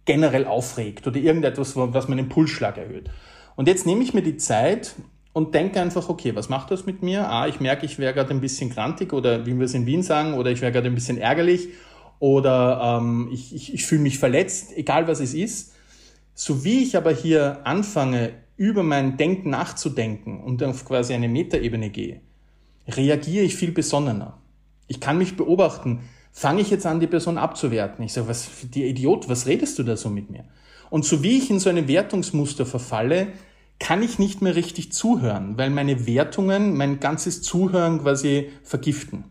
generell 0.05 0.47
aufregt 0.47 1.07
oder 1.07 1.19
irgendetwas, 1.19 1.77
was 1.77 2.09
meinen 2.09 2.29
Pulsschlag 2.29 2.79
erhöht. 2.79 3.11
Und 3.57 3.69
jetzt 3.69 3.87
nehme 3.87 4.03
ich 4.03 4.15
mir 4.15 4.23
die 4.23 4.37
Zeit 4.37 4.95
und 5.33 5.55
denke 5.55 5.81
einfach, 5.81 6.09
okay, 6.09 6.35
was 6.35 6.49
macht 6.49 6.71
das 6.71 6.85
mit 6.85 7.03
mir? 7.03 7.29
Ah, 7.29 7.47
ich 7.47 7.61
merke, 7.61 7.87
ich 7.87 7.99
wäre 7.99 8.13
gerade 8.13 8.31
ein 8.31 8.41
bisschen 8.41 8.71
grantig 8.71 9.13
oder 9.13 9.47
wie 9.47 9.57
wir 9.57 9.65
es 9.65 9.75
in 9.75 9.87
Wien 9.87 10.03
sagen, 10.03 10.35
oder 10.35 10.51
ich 10.51 10.61
wäre 10.61 10.73
gerade 10.73 10.89
ein 10.89 10.95
bisschen 10.95 11.19
ärgerlich 11.19 11.69
oder 12.19 12.99
ähm, 13.01 13.29
ich, 13.33 13.55
ich, 13.55 13.75
ich 13.75 13.87
fühle 13.87 14.03
mich 14.03 14.19
verletzt, 14.19 14.77
egal 14.77 15.09
was 15.09 15.21
es 15.21 15.35
ist. 15.35 15.73
So 16.35 16.65
wie 16.65 16.83
ich 16.83 16.97
aber 16.97 17.13
hier 17.13 17.67
anfange, 17.67 18.33
über 18.57 18.83
mein 18.83 19.17
Denken 19.17 19.51
nachzudenken 19.51 20.41
und 20.41 20.63
auf 20.63 20.85
quasi 20.85 21.15
eine 21.15 21.29
Metaebene 21.29 21.91
gehe, 21.91 22.21
reagiere 22.87 23.45
ich 23.45 23.57
viel 23.57 23.73
besonnener. 23.73 24.39
Ich 24.87 25.01
kann 25.01 25.19
mich 25.19 25.37
beobachten, 25.37 26.01
fange 26.33 26.61
ich 26.61 26.71
jetzt 26.71 26.87
an, 26.87 27.01
die 27.01 27.07
Person 27.07 27.39
abzuwerten. 27.39 28.05
Ich 28.05 28.13
sage, 28.13 28.29
was, 28.29 28.49
die 28.73 28.85
Idiot, 28.85 29.29
was 29.29 29.47
redest 29.47 29.79
du 29.79 29.83
da 29.83 29.97
so 29.97 30.09
mit 30.09 30.31
mir? 30.31 30.45
Und 30.91 31.05
so 31.05 31.23
wie 31.23 31.39
ich 31.39 31.51
in 31.51 31.59
so 31.59 31.71
eine 31.71 31.89
Wertungsmuster 31.89 32.67
verfalle, 32.67 33.29
kann 33.79 34.03
ich 34.03 34.19
nicht 34.19 34.43
mehr 34.43 34.55
richtig 34.55 34.93
zuhören, 34.93 35.59
weil 35.59 35.71
meine 35.71 36.07
Wertungen 36.07 36.77
mein 36.77 37.01
ganzes 37.01 37.43
Zuhören 37.43 38.01
quasi 38.03 38.51
vergiften. 38.63 39.25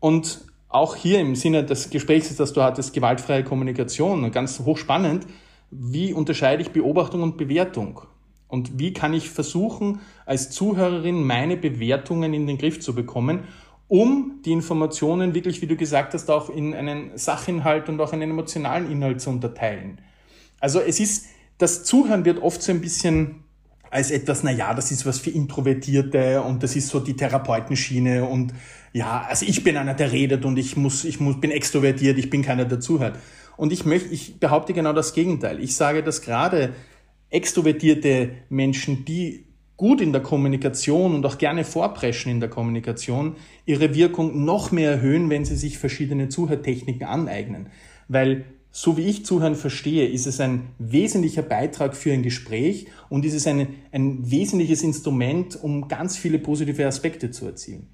Und 0.00 0.46
auch 0.68 0.96
hier 0.96 1.20
im 1.20 1.36
Sinne 1.36 1.64
des 1.64 1.90
Gesprächs, 1.90 2.34
das 2.34 2.52
du 2.54 2.62
hattest, 2.62 2.94
gewaltfreie 2.94 3.44
Kommunikation, 3.44 4.30
ganz 4.32 4.60
hochspannend, 4.60 5.26
wie 5.70 6.12
unterscheide 6.12 6.62
ich 6.62 6.70
Beobachtung 6.70 7.22
und 7.22 7.36
Bewertung? 7.36 8.02
Und 8.48 8.78
wie 8.78 8.92
kann 8.92 9.14
ich 9.14 9.30
versuchen, 9.30 10.00
als 10.26 10.50
Zuhörerin 10.50 11.24
meine 11.24 11.56
Bewertungen 11.56 12.34
in 12.34 12.46
den 12.46 12.58
Griff 12.58 12.80
zu 12.80 12.94
bekommen, 12.94 13.44
um 13.88 14.40
die 14.44 14.52
Informationen 14.52 15.34
wirklich, 15.34 15.62
wie 15.62 15.66
du 15.66 15.76
gesagt 15.76 16.14
hast, 16.14 16.30
auch 16.30 16.50
in 16.50 16.74
einen 16.74 17.16
Sachinhalt 17.16 17.88
und 17.88 18.00
auch 18.00 18.12
einen 18.12 18.30
emotionalen 18.30 18.90
Inhalt 18.90 19.20
zu 19.20 19.30
unterteilen. 19.30 20.00
Also 20.60 20.80
es 20.80 21.00
ist, 21.00 21.26
das 21.62 21.84
Zuhören 21.84 22.24
wird 22.24 22.42
oft 22.42 22.60
so 22.62 22.72
ein 22.72 22.80
bisschen 22.80 23.44
als 23.88 24.10
etwas, 24.10 24.42
na 24.42 24.50
ja, 24.50 24.74
das 24.74 24.90
ist 24.90 25.06
was 25.06 25.18
für 25.20 25.30
Introvertierte 25.30 26.42
und 26.42 26.62
das 26.62 26.74
ist 26.74 26.88
so 26.88 26.98
die 26.98 27.14
Therapeutenschiene 27.14 28.24
und 28.24 28.52
ja, 28.92 29.24
also 29.28 29.46
ich 29.46 29.62
bin 29.62 29.76
einer, 29.76 29.94
der 29.94 30.10
redet 30.12 30.44
und 30.44 30.58
ich 30.58 30.76
muss, 30.76 31.04
ich 31.04 31.20
muss, 31.20 31.40
bin 31.40 31.50
extrovertiert, 31.50 32.18
ich 32.18 32.30
bin 32.30 32.42
keiner, 32.42 32.64
der 32.64 32.80
zuhört. 32.80 33.18
Und 33.56 33.72
ich 33.72 33.84
möchte, 33.84 34.12
ich 34.12 34.40
behaupte 34.40 34.72
genau 34.72 34.92
das 34.92 35.14
Gegenteil. 35.14 35.60
Ich 35.60 35.76
sage, 35.76 36.02
dass 36.02 36.22
gerade 36.22 36.74
extrovertierte 37.30 38.30
Menschen, 38.48 39.04
die 39.04 39.46
gut 39.76 40.00
in 40.00 40.12
der 40.12 40.22
Kommunikation 40.22 41.14
und 41.14 41.24
auch 41.26 41.38
gerne 41.38 41.64
vorpreschen 41.64 42.32
in 42.32 42.40
der 42.40 42.48
Kommunikation, 42.48 43.36
ihre 43.66 43.94
Wirkung 43.94 44.44
noch 44.44 44.72
mehr 44.72 44.92
erhöhen, 44.92 45.30
wenn 45.30 45.44
sie 45.44 45.56
sich 45.56 45.78
verschiedene 45.78 46.28
Zuhörtechniken 46.28 47.06
aneignen. 47.06 47.68
Weil 48.08 48.46
so 48.74 48.96
wie 48.96 49.02
ich 49.02 49.26
Zuhören 49.26 49.54
verstehe, 49.54 50.08
ist 50.08 50.26
es 50.26 50.40
ein 50.40 50.70
wesentlicher 50.78 51.42
Beitrag 51.42 51.94
für 51.94 52.10
ein 52.10 52.22
Gespräch 52.22 52.86
und 53.10 53.26
ist 53.26 53.34
es 53.34 53.46
ein, 53.46 53.68
ein 53.92 54.30
wesentliches 54.30 54.82
Instrument, 54.82 55.62
um 55.62 55.88
ganz 55.88 56.16
viele 56.16 56.38
positive 56.38 56.86
Aspekte 56.86 57.30
zu 57.30 57.44
erzielen. 57.44 57.88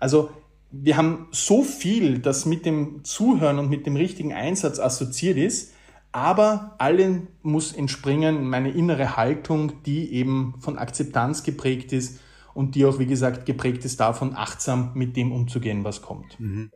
Also 0.00 0.30
wir 0.72 0.96
haben 0.96 1.28
so 1.30 1.62
viel, 1.62 2.18
das 2.18 2.44
mit 2.44 2.66
dem 2.66 3.04
Zuhören 3.04 3.60
und 3.60 3.70
mit 3.70 3.86
dem 3.86 3.94
richtigen 3.94 4.32
Einsatz 4.32 4.80
assoziiert 4.80 5.38
ist, 5.38 5.72
aber 6.10 6.74
allen 6.78 7.28
muss 7.42 7.72
entspringen 7.72 8.48
meine 8.48 8.70
innere 8.70 9.16
Haltung, 9.16 9.82
die 9.84 10.12
eben 10.12 10.54
von 10.58 10.76
Akzeptanz 10.76 11.44
geprägt 11.44 11.92
ist 11.92 12.20
und 12.52 12.74
die 12.74 12.84
auch, 12.84 12.98
wie 12.98 13.06
gesagt, 13.06 13.46
geprägt 13.46 13.84
ist 13.84 14.00
davon, 14.00 14.34
achtsam 14.34 14.90
mit 14.94 15.16
dem 15.16 15.30
umzugehen, 15.30 15.84
was 15.84 16.02
kommt. 16.02 16.40
Mhm. 16.40 16.72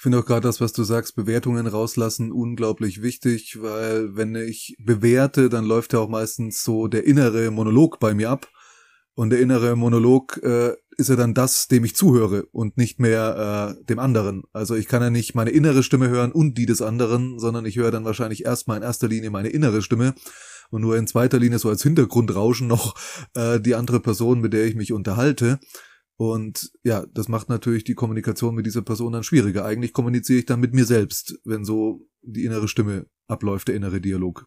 Ich 0.00 0.02
finde 0.02 0.18
auch 0.18 0.24
gerade 0.24 0.48
das, 0.48 0.62
was 0.62 0.72
du 0.72 0.82
sagst, 0.82 1.14
Bewertungen 1.14 1.66
rauslassen, 1.66 2.32
unglaublich 2.32 3.02
wichtig, 3.02 3.58
weil 3.60 4.16
wenn 4.16 4.34
ich 4.34 4.74
bewerte, 4.80 5.50
dann 5.50 5.66
läuft 5.66 5.92
ja 5.92 5.98
auch 5.98 6.08
meistens 6.08 6.64
so 6.64 6.88
der 6.88 7.04
innere 7.04 7.50
Monolog 7.50 8.00
bei 8.00 8.14
mir 8.14 8.30
ab. 8.30 8.48
Und 9.12 9.28
der 9.28 9.40
innere 9.40 9.76
Monolog 9.76 10.40
äh, 10.42 10.72
ist 10.96 11.10
ja 11.10 11.16
dann 11.16 11.34
das, 11.34 11.68
dem 11.68 11.84
ich 11.84 11.96
zuhöre 11.96 12.46
und 12.50 12.78
nicht 12.78 12.98
mehr 12.98 13.76
äh, 13.78 13.84
dem 13.84 13.98
anderen. 13.98 14.44
Also 14.54 14.74
ich 14.74 14.88
kann 14.88 15.02
ja 15.02 15.10
nicht 15.10 15.34
meine 15.34 15.50
innere 15.50 15.82
Stimme 15.82 16.08
hören 16.08 16.32
und 16.32 16.56
die 16.56 16.64
des 16.64 16.80
anderen, 16.80 17.38
sondern 17.38 17.66
ich 17.66 17.76
höre 17.76 17.90
dann 17.90 18.06
wahrscheinlich 18.06 18.46
erstmal 18.46 18.78
in 18.78 18.82
erster 18.82 19.06
Linie 19.06 19.28
meine 19.28 19.50
innere 19.50 19.82
Stimme 19.82 20.14
und 20.70 20.80
nur 20.80 20.96
in 20.96 21.08
zweiter 21.08 21.38
Linie 21.38 21.58
so 21.58 21.68
als 21.68 21.82
Hintergrundrauschen 21.82 22.66
noch 22.66 22.94
äh, 23.34 23.60
die 23.60 23.74
andere 23.74 24.00
Person, 24.00 24.40
mit 24.40 24.54
der 24.54 24.64
ich 24.64 24.76
mich 24.76 24.94
unterhalte. 24.94 25.60
Und 26.20 26.70
ja, 26.84 27.06
das 27.14 27.28
macht 27.28 27.48
natürlich 27.48 27.82
die 27.82 27.94
Kommunikation 27.94 28.54
mit 28.54 28.66
dieser 28.66 28.82
Person 28.82 29.14
dann 29.14 29.22
schwieriger. 29.22 29.64
Eigentlich 29.64 29.94
kommuniziere 29.94 30.40
ich 30.40 30.44
dann 30.44 30.60
mit 30.60 30.74
mir 30.74 30.84
selbst, 30.84 31.40
wenn 31.46 31.64
so 31.64 32.02
die 32.20 32.44
innere 32.44 32.68
Stimme 32.68 33.06
abläuft, 33.26 33.68
der 33.68 33.74
innere 33.74 34.02
Dialog. 34.02 34.46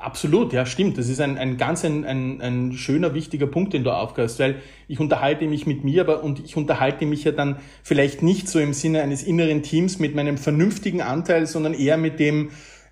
Absolut, 0.00 0.54
ja, 0.54 0.64
stimmt. 0.64 0.96
Das 0.96 1.10
ist 1.10 1.20
ein, 1.20 1.36
ein 1.36 1.58
ganz 1.58 1.84
ein, 1.84 2.06
ein, 2.06 2.40
ein 2.40 2.72
schöner, 2.72 3.12
wichtiger 3.12 3.46
Punkt, 3.46 3.74
den 3.74 3.84
du 3.84 3.90
aufgehst, 3.90 4.38
weil 4.38 4.62
ich 4.86 4.98
unterhalte 4.98 5.46
mich 5.46 5.66
mit 5.66 5.84
mir, 5.84 6.00
aber 6.00 6.24
und 6.24 6.42
ich 6.42 6.56
unterhalte 6.56 7.04
mich 7.04 7.24
ja 7.24 7.32
dann 7.32 7.58
vielleicht 7.82 8.22
nicht 8.22 8.48
so 8.48 8.58
im 8.60 8.72
Sinne 8.72 9.02
eines 9.02 9.22
inneren 9.22 9.62
Teams 9.62 9.98
mit 9.98 10.14
meinem 10.14 10.38
vernünftigen 10.38 11.02
Anteil, 11.02 11.46
sondern 11.46 11.74
eher 11.74 11.98
mit 11.98 12.18
dem 12.18 12.48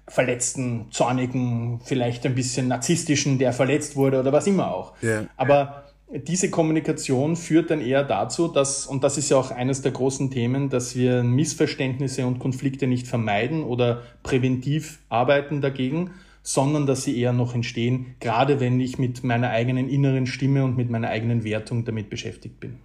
verletzten, 0.07 0.89
zornigen, 0.91 1.81
vielleicht 1.83 2.27
ein 2.27 2.35
bisschen 2.35 2.69
narzisstischen, 2.69 3.39
der 3.39 3.55
verletzt 3.55 3.97
wurde 3.97 4.21
oder 4.21 4.33
was 4.33 4.47
immer 4.47 4.71
auch. 4.71 4.93
Yeah. 5.03 5.29
Aber 5.39 5.86
diese 6.09 6.51
Kommunikation 6.51 7.35
führt 7.35 7.71
dann 7.71 7.81
eher 7.81 8.05
dazu, 8.05 8.47
dass, 8.49 8.87
und 8.87 9.03
das 9.03 9.19
ist 9.19 9.31
ja 9.31 9.37
auch 9.37 9.51
eines 9.51 9.83
der 9.83 9.93
großen 9.93 10.31
Themen, 10.31 10.69
dass 10.69 10.95
wir 10.95 11.25
Missverständnisse 11.25 12.27
und 12.27 12.39
Konflikte 12.39 12.87
nicht 12.87 13.09
vermeiden 13.09 13.65
oder 13.65 14.03
präventiv 14.23 15.01
arbeiten 15.09 15.61
dagegen, 15.61 16.13
sondern 16.43 16.87
dass 16.87 17.03
sie 17.03 17.19
eher 17.19 17.33
noch 17.33 17.57
entstehen, 17.57 18.15
gerade 18.21 18.61
wenn 18.61 18.79
ich 18.79 18.99
mit 18.99 19.25
meiner 19.25 19.51
eigenen 19.51 19.89
inneren 19.89 20.27
Stimme 20.27 20.65
und 20.65 20.77
mit 20.77 20.91
meiner 20.91 21.09
eigenen 21.09 21.43
Wertung 21.43 21.85
damit 21.85 22.09
beschäftigt 22.09 22.61
bin. 22.61 22.79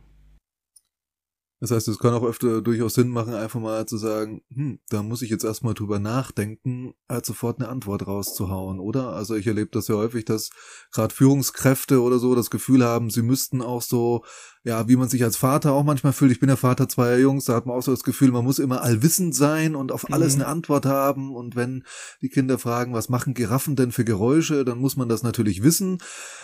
Das 1.62 1.70
heißt, 1.70 1.88
es 1.90 2.00
kann 2.00 2.16
auch 2.16 2.24
öfter 2.24 2.64
durchaus 2.64 2.96
Sinn 2.96 3.10
machen, 3.10 3.36
einfach 3.36 3.60
mal 3.60 3.86
zu 3.86 3.98
sagen, 3.98 4.42
hm, 4.52 4.80
da 4.90 5.04
muss 5.04 5.22
ich 5.22 5.30
jetzt 5.30 5.44
erstmal 5.44 5.76
drüber 5.76 6.00
nachdenken, 6.00 6.96
als 7.08 7.28
sofort 7.28 7.60
eine 7.60 7.70
Antwort 7.70 8.08
rauszuhauen, 8.08 8.80
oder? 8.80 9.14
Also 9.14 9.36
ich 9.36 9.46
erlebe 9.46 9.70
das 9.72 9.88
ja 9.88 9.94
häufig, 9.94 10.26
dass 10.26 10.50
gerade 10.92 11.14
Führungskräfte 11.14 12.02
oder 12.02 12.18
so 12.18 12.34
das 12.34 12.50
Gefühl 12.50 12.84
haben, 12.84 13.12
sie 13.12 13.22
müssten 13.22 13.62
auch 13.62 13.84
so 13.84 14.24
ja, 14.64 14.88
wie 14.88 14.96
man 14.96 15.10
sich 15.10 15.24
als 15.24 15.38
Vater 15.38 15.74
auch 15.74 15.84
manchmal 15.84 16.14
fühlt. 16.14 16.32
Ich 16.32 16.40
bin 16.40 16.48
der 16.48 16.58
Vater 16.58 16.88
zweier 16.88 17.18
Jungs, 17.18 17.46
da 17.46 17.56
hat 17.56 17.66
man 17.66 17.76
auch 17.76 17.82
so 17.82 17.92
das 17.92 18.04
Gefühl, 18.04 18.32
man 18.32 18.44
muss 18.44 18.60
immer 18.60 18.84
allwissend 18.84 19.34
sein 19.34 19.76
und 19.76 19.92
auf 19.92 20.14
alles 20.14 20.36
mhm. 20.36 20.44
eine 20.44 20.52
Antwort 20.52 20.86
haben. 20.86 21.34
Und 21.36 21.56
wenn 21.56 21.84
die 22.22 22.30
Kinder 22.30 22.60
fragen, 22.60 22.94
was 22.94 23.10
machen 23.10 23.34
Giraffen 23.34 23.76
denn 23.76 23.92
für 23.92 24.06
Geräusche, 24.06 24.64
dann 24.64 24.78
muss 24.78 24.96
man 24.96 25.10
das 25.10 25.24
natürlich 25.24 25.64
wissen. 25.64 25.98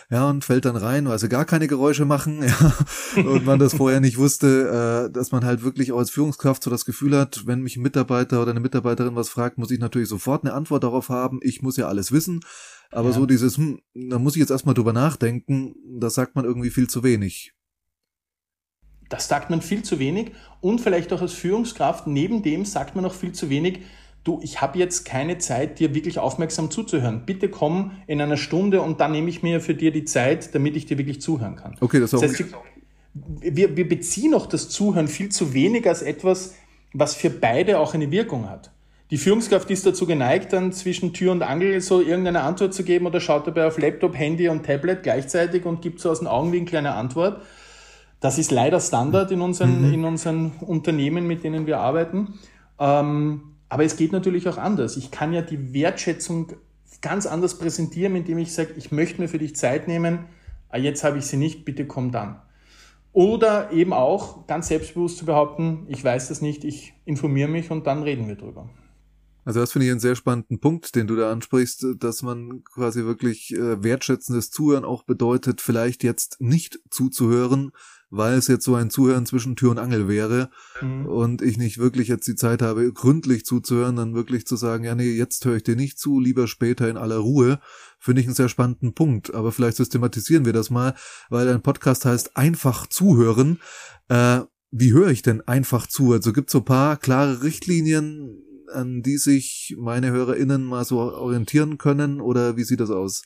Ja, 0.10 0.28
und 0.30 0.44
fällt 0.44 0.66
dann 0.66 0.76
rein, 0.76 1.08
weil 1.08 1.20
sie 1.20 1.30
gar 1.30 1.46
keine 1.46 1.68
Geräusche 1.68 2.06
machen. 2.06 2.44
Ja, 3.18 3.24
und 3.24 3.46
man 3.46 3.60
das 3.60 3.74
vorher 3.74 4.00
nicht 4.00 4.18
wusste, 4.18 5.08
äh, 5.08 5.12
dass 5.12 5.32
man 5.32 5.44
halt 5.44 5.64
wirklich 5.64 5.92
auch 5.92 6.00
als 6.00 6.12
Führungskraft 6.12 6.64
so 6.64 6.70
das 6.70 6.86
Gefühl 6.86 7.18
hat, 7.18 7.46
wenn 7.46 7.62
mich 7.62 7.76
ein 7.76 7.82
Mitarbeiter 7.82 8.42
oder 8.42 8.52
eine 8.52 8.60
Mitarbeiterin 8.60 9.16
was 9.16 9.30
fragt, 9.30 9.58
muss 9.58 9.72
ich 9.72 9.80
natürlich 9.80 10.08
sofort 10.08 10.44
eine 10.44 10.54
Antwort 10.54 10.84
darauf 10.84 11.10
haben. 11.10 11.40
Ich 11.42 11.62
muss 11.62 11.78
ja 11.78 11.88
alles 11.88 12.12
wissen. 12.12 12.42
Aber 12.92 13.10
ja. 13.10 13.16
so 13.16 13.26
dieses, 13.26 13.58
hm, 13.58 13.82
da 13.94 14.18
muss 14.20 14.36
ich 14.36 14.40
jetzt 14.40 14.52
erstmal 14.52 14.76
drüber 14.76 14.94
nachdenken, 14.94 15.76
das 16.00 16.14
sagt 16.14 16.36
man 16.36 16.46
irgendwie 16.46 16.70
viel 16.70 16.88
zu 16.88 17.04
wenig. 17.04 17.57
Das 19.10 19.28
sagt 19.28 19.50
man 19.50 19.62
viel 19.62 19.84
zu 19.84 20.00
wenig 20.00 20.32
und 20.62 20.82
vielleicht 20.82 21.14
auch 21.14 21.22
als 21.22 21.34
Führungskraft 21.34 22.08
neben 22.08 22.44
dem 22.44 22.66
sagt 22.66 22.96
man 22.96 23.06
auch 23.06 23.14
viel 23.14 23.32
zu 23.32 23.50
wenig, 23.50 23.80
du, 24.24 24.40
ich 24.44 24.62
habe 24.62 24.78
jetzt 24.78 25.06
keine 25.06 25.38
Zeit, 25.38 25.80
dir 25.80 25.96
wirklich 25.96 26.20
aufmerksam 26.20 26.70
zuzuhören. 26.70 27.24
Bitte 27.26 27.50
komm 27.50 27.92
in 28.08 28.22
einer 28.22 28.38
Stunde 28.38 28.82
und 28.82 29.00
dann 29.00 29.14
nehme 29.14 29.30
ich 29.30 29.42
mir 29.42 29.62
für 29.62 29.74
dir 29.74 29.92
die 29.92 30.04
Zeit, 30.04 30.54
damit 30.54 30.76
ich 30.76 30.86
dir 30.86 30.98
wirklich 30.98 31.22
zuhören 31.22 31.56
kann. 31.56 31.76
Okay, 31.80 32.00
das, 32.00 32.12
das 32.12 32.22
heißt, 32.22 32.44
wir, 33.14 33.78
wir 33.78 33.88
beziehen 33.88 34.34
auch 34.34 34.46
das 34.46 34.70
Zuhören 34.70 35.08
viel 35.08 35.30
zu 35.30 35.54
wenig 35.54 35.88
als 35.88 36.02
etwas, 36.02 36.56
was 36.94 37.16
für 37.16 37.30
beide 37.30 37.80
auch 37.80 37.94
eine 37.94 38.12
Wirkung 38.12 38.50
hat. 38.50 38.72
Die 39.10 39.18
Führungskraft 39.18 39.72
ist 39.72 39.86
dazu 39.86 40.06
geneigt, 40.06 40.52
dann 40.52 40.74
zwischen 40.74 41.14
Tür 41.14 41.32
und 41.32 41.42
Angel 41.42 41.80
so 41.80 42.02
irgendeine 42.02 42.42
Antwort 42.42 42.74
zu 42.74 42.84
geben 42.84 43.06
oder 43.06 43.22
schaut 43.22 43.48
dabei 43.48 43.66
auf 43.66 43.78
Laptop, 43.78 44.18
Handy 44.18 44.50
und 44.50 44.66
Tablet 44.66 45.02
gleichzeitig 45.04 45.66
und 45.66 45.82
gibt 45.82 46.02
so 46.02 46.12
aus 46.12 46.20
dem 46.20 46.28
Augenwinkel 46.28 46.78
eine 46.78 46.94
Antwort. 46.94 47.42
Das 48.20 48.38
ist 48.38 48.52
leider 48.52 48.80
Standard 48.80 49.32
in 49.32 49.42
unseren, 49.42 49.88
mhm. 49.88 49.94
in 49.94 50.06
unseren 50.06 50.52
Unternehmen, 50.62 51.28
mit 51.28 51.44
denen 51.44 51.68
wir 51.68 51.80
arbeiten. 51.80 52.34
Ähm, 52.80 53.56
aber 53.70 53.84
es 53.84 53.96
geht 53.96 54.12
natürlich 54.12 54.48
auch 54.48 54.58
anders. 54.58 54.98
Ich 54.98 55.12
kann 55.12 55.34
ja 55.34 55.42
die 55.42 55.74
Wertschätzung 55.74 56.54
ganz 57.02 57.26
anders 57.26 57.58
präsentieren, 57.58 58.16
indem 58.16 58.38
ich 58.38 58.54
sage, 58.54 58.74
ich 58.78 58.92
möchte 58.92 59.22
mir 59.22 59.28
für 59.28 59.38
dich 59.38 59.56
Zeit 59.56 59.88
nehmen, 59.88 60.26
ah, 60.70 60.78
jetzt 60.78 61.04
habe 61.04 61.18
ich 61.20 61.26
sie 61.26 61.38
nicht, 61.38 61.66
bitte 61.66 61.86
komm 61.86 62.12
dann. 62.12 62.42
Oder 63.14 63.72
eben 63.72 63.94
auch 63.94 64.48
ganz 64.48 64.68
selbstbewusst 64.68 65.18
zu 65.18 65.26
behaupten, 65.26 65.86
ich 65.88 66.04
weiß 66.04 66.28
das 66.30 66.42
nicht, 66.42 66.64
ich 66.64 66.94
informiere 67.06 67.48
mich 67.48 67.72
und 67.72 67.88
dann 67.88 68.04
reden 68.04 68.28
wir 68.28 68.36
drüber. 68.36 68.70
Also 69.44 69.62
das 69.62 69.72
finde 69.72 69.86
ich 69.86 69.92
einen 69.92 70.02
sehr 70.02 70.16
spannenden 70.16 70.60
Punkt, 70.60 70.94
den 70.96 71.08
du 71.08 71.16
da 71.16 71.32
ansprichst, 71.32 71.86
dass 72.00 72.22
man 72.22 72.64
quasi 72.66 73.06
wirklich 73.06 73.54
äh, 73.54 73.82
wertschätzendes 73.82 74.52
Zuhören 74.52 74.84
auch 74.84 75.04
bedeutet, 75.04 75.62
vielleicht 75.62 76.04
jetzt 76.04 76.42
nicht 76.42 76.80
zuzuhören, 76.90 77.72
weil 78.10 78.38
es 78.38 78.48
jetzt 78.48 78.64
so 78.64 78.76
ein 78.76 78.90
Zuhören 78.90 79.26
zwischen 79.26 79.56
Tür 79.56 79.72
und 79.72 79.80
Angel 79.80 80.08
wäre 80.08 80.50
mhm. 80.82 81.06
und 81.06 81.42
ich 81.42 81.58
nicht 81.58 81.78
wirklich 81.78 82.08
jetzt 82.08 82.28
die 82.28 82.36
Zeit 82.36 82.62
habe, 82.62 82.92
gründlich 82.94 83.46
zuzuhören, 83.46 83.96
dann 83.96 84.16
wirklich 84.16 84.46
zu 84.48 84.56
sagen, 84.56 84.84
ja 84.84 84.96
nee, 84.96 85.12
jetzt 85.12 85.44
höre 85.46 85.58
ich 85.58 85.64
dir 85.64 85.76
nicht 85.76 86.00
zu, 86.00 86.20
lieber 86.20 86.48
später 86.48 86.90
in 86.90 86.98
aller 86.98 87.18
Ruhe, 87.18 87.60
finde 88.00 88.22
ich 88.22 88.28
einen 88.28 88.36
sehr 88.36 88.50
spannenden 88.50 88.94
Punkt. 88.94 89.34
Aber 89.34 89.52
vielleicht 89.52 89.78
systematisieren 89.78 90.46
wir 90.46 90.54
das 90.54 90.70
mal, 90.70 90.96
weil 91.30 91.50
ein 91.50 91.62
Podcast 91.62 92.06
heißt 92.06 92.38
einfach 92.38 92.88
zuhören. 92.88 93.60
Äh, 94.08 94.42
wie 94.72 94.94
höre 94.94 95.10
ich 95.10 95.22
denn 95.22 95.42
einfach 95.42 95.88
zu? 95.88 96.14
Also 96.14 96.34
gibt 96.34 96.50
es 96.50 96.54
so 96.54 96.62
paar 96.62 96.98
klare 96.98 97.44
Richtlinien, 97.44 98.44
an 98.74 99.02
die 99.02 99.18
sich 99.18 99.76
meine 99.80 100.12
HörerInnen 100.12 100.64
mal 100.64 100.86
so 100.86 101.00
orientieren 101.00 101.78
können 101.78 102.22
oder 102.22 102.58
wie 102.58 102.64
sieht 102.64 102.80
das 102.80 102.90
aus? 102.90 103.24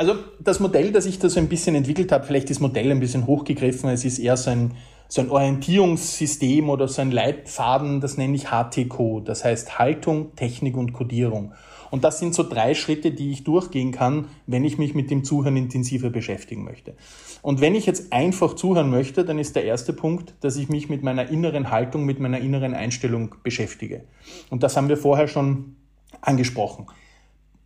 Also 0.00 0.14
das 0.38 0.60
Modell, 0.60 0.92
das 0.92 1.04
ich 1.04 1.18
da 1.18 1.28
so 1.28 1.38
ein 1.38 1.50
bisschen 1.50 1.74
entwickelt 1.74 2.10
habe, 2.10 2.24
vielleicht 2.24 2.48
ist 2.48 2.58
Modell 2.58 2.90
ein 2.90 3.00
bisschen 3.00 3.26
hochgegriffen, 3.26 3.90
es 3.90 4.06
ist 4.06 4.18
eher 4.18 4.38
so 4.38 4.48
ein, 4.48 4.72
so 5.08 5.20
ein 5.20 5.28
Orientierungssystem 5.28 6.70
oder 6.70 6.88
so 6.88 7.02
ein 7.02 7.10
Leitfaden, 7.10 8.00
das 8.00 8.16
nenne 8.16 8.34
ich 8.34 8.46
HTCO, 8.46 9.20
das 9.20 9.44
heißt 9.44 9.78
Haltung, 9.78 10.34
Technik 10.36 10.78
und 10.78 10.94
Codierung. 10.94 11.52
Und 11.90 12.02
das 12.02 12.18
sind 12.18 12.34
so 12.34 12.48
drei 12.48 12.72
Schritte, 12.72 13.10
die 13.10 13.30
ich 13.30 13.44
durchgehen 13.44 13.92
kann, 13.92 14.28
wenn 14.46 14.64
ich 14.64 14.78
mich 14.78 14.94
mit 14.94 15.10
dem 15.10 15.22
Zuhören 15.22 15.58
intensiver 15.58 16.08
beschäftigen 16.08 16.64
möchte. 16.64 16.94
Und 17.42 17.60
wenn 17.60 17.74
ich 17.74 17.84
jetzt 17.84 18.10
einfach 18.10 18.54
zuhören 18.54 18.88
möchte, 18.88 19.26
dann 19.26 19.38
ist 19.38 19.54
der 19.54 19.66
erste 19.66 19.92
Punkt, 19.92 20.32
dass 20.40 20.56
ich 20.56 20.70
mich 20.70 20.88
mit 20.88 21.02
meiner 21.02 21.28
inneren 21.28 21.70
Haltung, 21.70 22.06
mit 22.06 22.20
meiner 22.20 22.38
inneren 22.40 22.72
Einstellung 22.72 23.34
beschäftige. 23.42 24.04
Und 24.48 24.62
das 24.62 24.78
haben 24.78 24.88
wir 24.88 24.96
vorher 24.96 25.28
schon 25.28 25.76
angesprochen. 26.22 26.86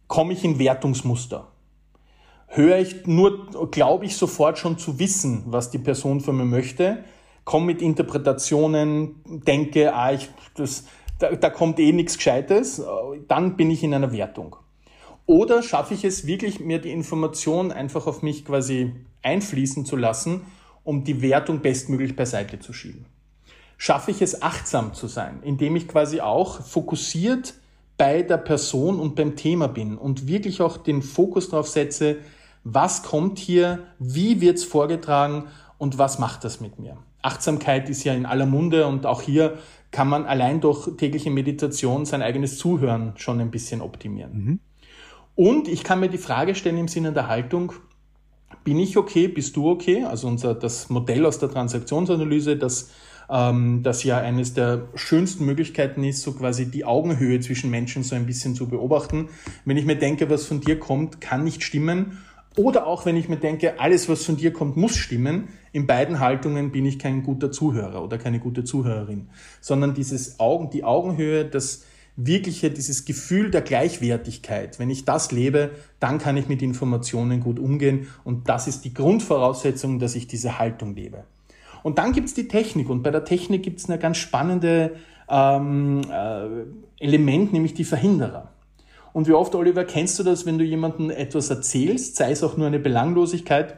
Komme 0.09 0.33
ich 0.33 0.43
in 0.43 0.59
Wertungsmuster? 0.59 1.54
Höre 2.47 2.79
ich 2.79 3.07
nur, 3.07 3.71
glaube 3.71 4.05
ich 4.05 4.17
sofort 4.17 4.59
schon 4.59 4.79
zu 4.79 4.99
wissen, 4.99 5.45
was 5.47 5.71
die 5.71 5.79
Person 5.79 6.21
von 6.21 6.37
mir 6.37 6.45
möchte? 6.45 7.05
Komme 7.45 7.67
mit 7.67 7.83
Interpretationen, 7.83 9.17
denke, 9.27 9.95
ah, 9.95 10.13
ich, 10.13 10.31
das, 10.55 10.85
da, 11.19 11.35
da 11.35 11.51
kommt 11.51 11.79
eh 11.79 11.93
nichts 11.93 12.17
Gescheites, 12.17 12.83
dann 13.29 13.57
bin 13.57 13.71
ich 13.71 13.83
in 13.83 13.93
einer 13.93 14.13
Wertung. 14.13 14.57
Oder 15.27 15.63
schaffe 15.63 15.95
ich 15.95 16.05
es 16.05 16.27
wirklich, 16.27 16.61
mir 16.61 16.81
die 16.81 16.93
Information 16.93 17.73
einfach 17.73 18.07
auf 18.07 18.23
mich 18.23 18.45
quasi 18.45 18.93
einfließen 19.23 19.87
zu 19.87 19.97
lassen, 19.97 20.43
um 20.85 21.05
die 21.05 21.23
Wertung 21.23 21.61
bestmöglich 21.61 22.15
beiseite 22.15 22.59
zu 22.61 22.73
schieben? 22.73 23.07
Schaffe 23.79 24.11
ich 24.11 24.23
es, 24.23 24.43
achtsam 24.43 24.95
zu 24.95 25.07
sein, 25.07 25.41
indem 25.43 25.77
ich 25.77 25.89
quasi 25.89 26.21
auch 26.21 26.63
fokussiert 26.63 27.55
bei 27.97 28.23
der 28.23 28.39
Person 28.39 28.99
und 28.99 29.15
beim 29.15 29.37
Thema 29.37 29.69
bin 29.69 29.97
und 29.97 30.27
wirklich 30.27 30.61
auch 30.61 30.77
den 30.77 31.03
Fokus 31.03 31.49
darauf 31.49 31.69
setze, 31.69 32.17
was 32.65 33.03
kommt 33.03 33.39
hier, 33.39 33.85
wie 33.99 34.41
wird 34.41 34.59
es 34.59 34.65
vorgetragen 34.65 35.45
und 35.79 35.99
was 35.99 36.19
macht 36.19 36.45
das 36.45 36.61
mit 36.61 36.79
mir? 36.79 36.97
Achtsamkeit 37.23 37.89
ist 37.89 38.05
ja 38.05 38.15
in 38.15 38.27
aller 38.27 38.47
Munde 38.47 38.87
und 38.87 39.07
auch 39.07 39.23
hier 39.23 39.59
kann 39.91 40.09
man 40.09 40.27
allein 40.27 40.61
durch 40.61 40.97
tägliche 40.97 41.31
Meditation 41.31 42.05
sein 42.05 42.21
eigenes 42.21 42.59
Zuhören 42.59 43.13
schon 43.17 43.41
ein 43.41 43.51
bisschen 43.51 43.81
optimieren. 43.81 44.33
Mhm. 44.45 44.61
Und 45.37 45.69
ich 45.69 45.85
kann 45.85 46.01
mir 46.01 46.09
die 46.09 46.19
Frage 46.19 46.55
stellen 46.55 46.79
im 46.79 46.89
Sinne 46.89 47.13
der 47.13 47.29
Haltung, 47.29 47.73
bin 48.63 48.79
ich 48.79 48.97
okay, 48.97 49.29
bist 49.29 49.57
du 49.57 49.71
okay? 49.71 50.05
Also 50.05 50.27
unser, 50.29 50.55
das 50.55 50.91
Modell 50.91 51.27
aus 51.27 51.39
der 51.39 51.51
Transaktionsanalyse, 51.51 52.57
das, 52.57 52.91
ähm, 53.31 53.83
das 53.83 54.04
ja 54.04 54.19
eines 54.19 54.54
der 54.54 54.88
schönsten 54.95 55.45
Möglichkeiten 55.45 56.04
ist, 56.04 56.23
so 56.23 56.33
quasi 56.33 56.71
die 56.71 56.85
Augenhöhe 56.85 57.40
zwischen 57.40 57.71
Menschen 57.71 58.02
so 58.02 58.14
ein 58.14 58.26
bisschen 58.26 58.54
zu 58.54 58.69
beobachten. 58.69 59.28
Wenn 59.64 59.76
ich 59.76 59.85
mir 59.85 59.97
denke, 59.97 60.28
was 60.31 60.47
von 60.47 60.61
dir 60.61 60.78
kommt, 60.78 61.21
kann 61.21 61.45
nicht 61.45 61.62
stimmen. 61.62 62.19
Oder 62.57 62.87
auch 62.87 63.04
wenn 63.04 63.16
ich 63.16 63.28
mir 63.28 63.38
denke, 63.38 63.81
alles, 63.81 64.09
was 64.09 64.25
von 64.25 64.37
dir 64.37 64.52
kommt, 64.52 64.76
muss 64.76 64.95
stimmen. 64.95 65.49
In 65.73 65.87
beiden 65.87 66.21
Haltungen 66.21 66.71
bin 66.71 66.87
ich 66.87 67.00
kein 67.00 67.25
guter 67.25 67.50
Zuhörer 67.50 68.04
oder 68.04 68.16
keine 68.16 68.38
gute 68.38 68.62
Zuhörerin, 68.62 69.28
sondern 69.61 69.95
dieses 69.95 70.38
Augen, 70.38 70.71
die 70.71 70.85
Augenhöhe, 70.85 71.45
das, 71.45 71.83
wirkliche, 72.16 72.71
dieses 72.71 73.04
Gefühl 73.04 73.50
der 73.50 73.62
Gleichwertigkeit, 73.62 74.78
wenn 74.78 74.90
ich 74.90 75.04
das 75.04 75.33
lebe, 75.33 75.73
dann 76.00 76.19
kann 76.19 76.37
ich 76.37 76.49
mit 76.49 76.62
Informationen 76.62 77.40
gut 77.40 77.59
umgehen 77.59 78.07
und 78.23 78.49
das 78.49 78.69
ist 78.69 78.85
die 78.85 78.95
Grundvoraussetzung, 78.95 79.99
dass 79.99 80.14
ich 80.14 80.26
diese 80.26 80.59
Haltung 80.59 80.95
lebe. 80.95 81.25
Und 81.85 81.99
dann 81.99 82.12
gibt's 82.12 82.33
die 82.33 82.49
Technik 82.49 82.88
und 82.88 83.03
bei 83.03 83.11
der 83.11 83.26
Technik 83.26 83.62
gibt's 83.62 83.91
eine 83.91 83.99
ganz 83.99 84.17
spannende 84.17 84.97
ähm, 85.29 86.00
äh, 86.11 86.47
Element, 86.99 87.53
nämlich 87.53 87.75
die 87.75 87.85
Verhinderer. 87.85 88.49
Und 89.12 89.29
wie 89.29 89.35
oft, 89.35 89.55
Oliver, 89.55 89.85
kennst 89.85 90.19
du 90.19 90.23
das, 90.23 90.47
wenn 90.47 90.57
du 90.57 90.64
jemandem 90.64 91.11
etwas 91.11 91.50
erzählst, 91.50 92.17
sei 92.17 92.31
es 92.31 92.43
auch 92.43 92.57
nur 92.57 92.67
eine 92.69 92.79
Belanglosigkeit, 92.79 93.76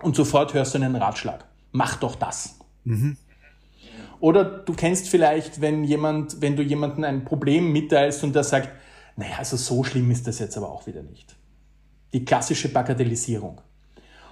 und 0.00 0.16
sofort 0.16 0.54
hörst 0.54 0.74
du 0.74 0.78
einen 0.78 0.96
Ratschlag. 0.96 1.44
Mach 1.72 1.96
doch 1.96 2.16
das. 2.16 2.58
Mhm. 2.84 3.18
Oder 4.18 4.44
du 4.44 4.72
kennst 4.72 5.10
vielleicht, 5.10 5.60
wenn 5.60 5.84
jemand, 5.84 6.40
wenn 6.40 6.56
du 6.56 6.62
jemandem 6.62 7.04
ein 7.04 7.24
Problem 7.26 7.70
mitteilst 7.70 8.24
und 8.24 8.34
der 8.34 8.44
sagt, 8.44 8.70
naja, 9.16 9.36
also 9.36 9.58
so 9.58 9.84
schlimm 9.84 10.10
ist 10.10 10.26
das 10.26 10.38
jetzt 10.38 10.56
aber 10.56 10.70
auch 10.70 10.86
wieder 10.86 11.02
nicht. 11.02 11.36
Die 12.14 12.24
klassische 12.24 12.70
Bagatellisierung. 12.70 13.60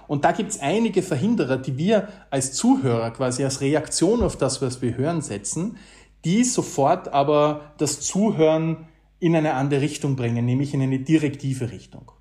Und 0.07 0.25
da 0.25 0.31
gibt 0.31 0.51
es 0.51 0.59
einige 0.59 1.01
Verhinderer, 1.01 1.57
die 1.57 1.77
wir 1.77 2.07
als 2.29 2.53
Zuhörer 2.53 3.11
quasi 3.11 3.43
als 3.43 3.61
Reaktion 3.61 4.21
auf 4.21 4.37
das, 4.37 4.61
was 4.61 4.81
wir 4.81 4.97
hören, 4.97 5.21
setzen, 5.21 5.77
die 6.25 6.43
sofort 6.43 7.07
aber 7.09 7.73
das 7.77 8.01
Zuhören 8.01 8.87
in 9.19 9.35
eine 9.35 9.53
andere 9.53 9.81
Richtung 9.81 10.15
bringen, 10.15 10.45
nämlich 10.45 10.73
in 10.73 10.81
eine 10.81 10.99
direktive 10.99 11.71
Richtung. 11.71 12.11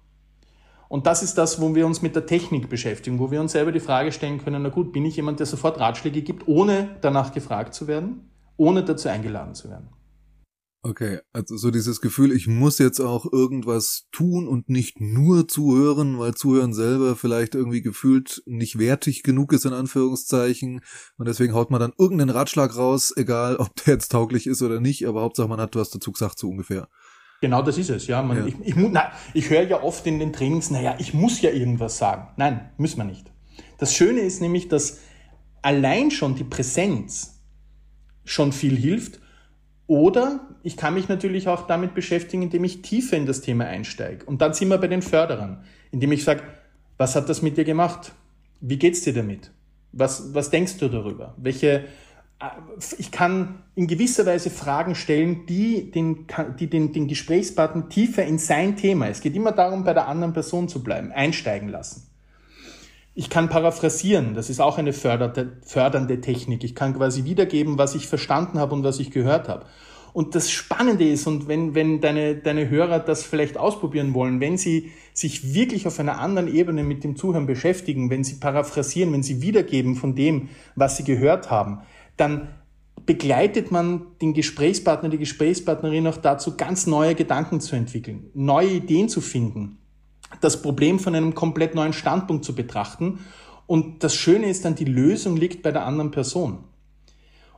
Und 0.88 1.06
das 1.06 1.22
ist 1.22 1.38
das, 1.38 1.60
wo 1.60 1.74
wir 1.74 1.86
uns 1.86 2.02
mit 2.02 2.16
der 2.16 2.26
Technik 2.26 2.68
beschäftigen, 2.68 3.20
wo 3.20 3.30
wir 3.30 3.40
uns 3.40 3.52
selber 3.52 3.70
die 3.70 3.80
Frage 3.80 4.10
stellen 4.10 4.42
können, 4.42 4.62
na 4.62 4.70
gut, 4.70 4.92
bin 4.92 5.04
ich 5.04 5.16
jemand, 5.16 5.38
der 5.38 5.46
sofort 5.46 5.78
Ratschläge 5.78 6.22
gibt, 6.22 6.48
ohne 6.48 6.96
danach 7.00 7.32
gefragt 7.32 7.74
zu 7.74 7.86
werden, 7.86 8.28
ohne 8.56 8.82
dazu 8.82 9.08
eingeladen 9.08 9.54
zu 9.54 9.70
werden. 9.70 9.88
Okay, 10.82 11.18
also 11.34 11.58
so 11.58 11.70
dieses 11.70 12.00
Gefühl, 12.00 12.32
ich 12.32 12.46
muss 12.46 12.78
jetzt 12.78 13.00
auch 13.00 13.30
irgendwas 13.30 14.06
tun 14.12 14.48
und 14.48 14.70
nicht 14.70 14.98
nur 14.98 15.46
zuhören, 15.46 16.18
weil 16.18 16.32
zuhören 16.34 16.72
selber 16.72 17.16
vielleicht 17.16 17.54
irgendwie 17.54 17.82
gefühlt 17.82 18.42
nicht 18.46 18.78
wertig 18.78 19.22
genug 19.22 19.52
ist 19.52 19.66
in 19.66 19.74
Anführungszeichen 19.74 20.80
und 21.18 21.28
deswegen 21.28 21.52
haut 21.52 21.70
man 21.70 21.80
dann 21.80 21.92
irgendeinen 21.98 22.30
Ratschlag 22.30 22.74
raus, 22.74 23.12
egal 23.14 23.56
ob 23.56 23.76
der 23.76 23.94
jetzt 23.94 24.08
tauglich 24.08 24.46
ist 24.46 24.62
oder 24.62 24.80
nicht, 24.80 25.06
aber 25.06 25.20
Hauptsache 25.20 25.48
man 25.48 25.60
hat 25.60 25.76
was 25.76 25.90
dazu 25.90 26.12
gesagt, 26.12 26.38
so 26.38 26.48
ungefähr. 26.48 26.88
Genau 27.42 27.60
das 27.60 27.76
ist 27.76 27.90
es, 27.90 28.06
ja. 28.06 28.22
Man, 28.22 28.38
ja. 28.38 28.46
Ich, 28.46 28.54
ich, 28.60 28.76
na, 28.76 29.12
ich 29.34 29.50
höre 29.50 29.62
ja 29.62 29.82
oft 29.82 30.06
in 30.06 30.18
den 30.18 30.32
Trainings, 30.32 30.70
naja, 30.70 30.96
ich 30.98 31.12
muss 31.12 31.42
ja 31.42 31.50
irgendwas 31.50 31.98
sagen. 31.98 32.28
Nein, 32.36 32.70
müssen 32.78 32.98
wir 32.98 33.04
nicht. 33.04 33.30
Das 33.76 33.94
Schöne 33.94 34.20
ist 34.20 34.40
nämlich, 34.40 34.68
dass 34.68 35.00
allein 35.62 36.10
schon 36.10 36.34
die 36.36 36.44
Präsenz 36.44 37.42
schon 38.24 38.52
viel 38.52 38.76
hilft. 38.76 39.20
Oder 39.90 40.38
ich 40.62 40.76
kann 40.76 40.94
mich 40.94 41.08
natürlich 41.08 41.48
auch 41.48 41.66
damit 41.66 41.94
beschäftigen, 41.94 42.44
indem 42.44 42.62
ich 42.62 42.80
tiefer 42.80 43.16
in 43.16 43.26
das 43.26 43.40
Thema 43.40 43.64
einsteige. 43.64 44.24
Und 44.24 44.40
dann 44.40 44.54
sind 44.54 44.68
wir 44.68 44.78
bei 44.78 44.86
den 44.86 45.02
Förderern, 45.02 45.64
indem 45.90 46.12
ich 46.12 46.22
sage, 46.22 46.44
was 46.96 47.16
hat 47.16 47.28
das 47.28 47.42
mit 47.42 47.56
dir 47.56 47.64
gemacht? 47.64 48.12
Wie 48.60 48.78
geht's 48.78 49.02
dir 49.02 49.12
damit? 49.12 49.50
Was, 49.90 50.32
was 50.32 50.50
denkst 50.50 50.78
du 50.78 50.86
darüber? 50.86 51.34
Welche, 51.38 51.86
ich 52.98 53.10
kann 53.10 53.64
in 53.74 53.88
gewisser 53.88 54.24
Weise 54.26 54.50
Fragen 54.50 54.94
stellen, 54.94 55.44
die 55.46 55.90
den, 55.90 56.28
die 56.60 56.70
den, 56.70 56.92
den 56.92 57.08
Gesprächspartner 57.08 57.88
tiefer 57.88 58.24
in 58.24 58.38
sein 58.38 58.76
Thema, 58.76 59.08
es 59.08 59.20
geht 59.20 59.34
immer 59.34 59.50
darum, 59.50 59.82
bei 59.82 59.92
der 59.92 60.06
anderen 60.06 60.32
Person 60.32 60.68
zu 60.68 60.84
bleiben, 60.84 61.10
einsteigen 61.10 61.68
lassen. 61.68 62.09
Ich 63.14 63.28
kann 63.28 63.48
paraphrasieren, 63.48 64.34
das 64.34 64.50
ist 64.50 64.60
auch 64.60 64.78
eine 64.78 64.92
förderte, 64.92 65.58
fördernde 65.64 66.20
Technik. 66.20 66.62
Ich 66.62 66.74
kann 66.74 66.94
quasi 66.94 67.24
wiedergeben, 67.24 67.76
was 67.76 67.94
ich 67.94 68.06
verstanden 68.06 68.58
habe 68.58 68.74
und 68.74 68.84
was 68.84 69.00
ich 69.00 69.10
gehört 69.10 69.48
habe. 69.48 69.66
Und 70.12 70.34
das 70.34 70.50
Spannende 70.50 71.08
ist, 71.08 71.26
und 71.26 71.46
wenn, 71.48 71.74
wenn 71.74 72.00
deine, 72.00 72.36
deine 72.36 72.68
Hörer 72.68 72.98
das 72.98 73.22
vielleicht 73.22 73.56
ausprobieren 73.56 74.14
wollen, 74.14 74.40
wenn 74.40 74.56
sie 74.56 74.90
sich 75.12 75.54
wirklich 75.54 75.86
auf 75.86 76.00
einer 76.00 76.18
anderen 76.18 76.52
Ebene 76.52 76.82
mit 76.82 77.04
dem 77.04 77.16
Zuhören 77.16 77.46
beschäftigen, 77.46 78.10
wenn 78.10 78.24
sie 78.24 78.36
paraphrasieren, 78.36 79.12
wenn 79.12 79.22
sie 79.22 79.42
wiedergeben 79.42 79.94
von 79.96 80.14
dem, 80.14 80.48
was 80.74 80.96
sie 80.96 81.04
gehört 81.04 81.50
haben, 81.50 81.82
dann 82.16 82.48
begleitet 83.06 83.70
man 83.70 84.06
den 84.20 84.34
Gesprächspartner, 84.34 85.08
die 85.08 85.18
Gesprächspartnerin 85.18 86.06
auch 86.06 86.16
dazu, 86.16 86.56
ganz 86.56 86.86
neue 86.86 87.14
Gedanken 87.14 87.60
zu 87.60 87.76
entwickeln, 87.76 88.30
neue 88.34 88.68
Ideen 88.68 89.08
zu 89.08 89.20
finden, 89.20 89.78
das 90.40 90.62
Problem 90.62 90.98
von 90.98 91.14
einem 91.14 91.34
komplett 91.34 91.74
neuen 91.74 91.92
Standpunkt 91.92 92.44
zu 92.44 92.54
betrachten. 92.54 93.20
Und 93.66 94.02
das 94.02 94.14
Schöne 94.14 94.48
ist 94.48 94.64
dann, 94.64 94.74
die 94.74 94.84
Lösung 94.84 95.36
liegt 95.36 95.62
bei 95.62 95.72
der 95.72 95.86
anderen 95.86 96.10
Person. 96.10 96.58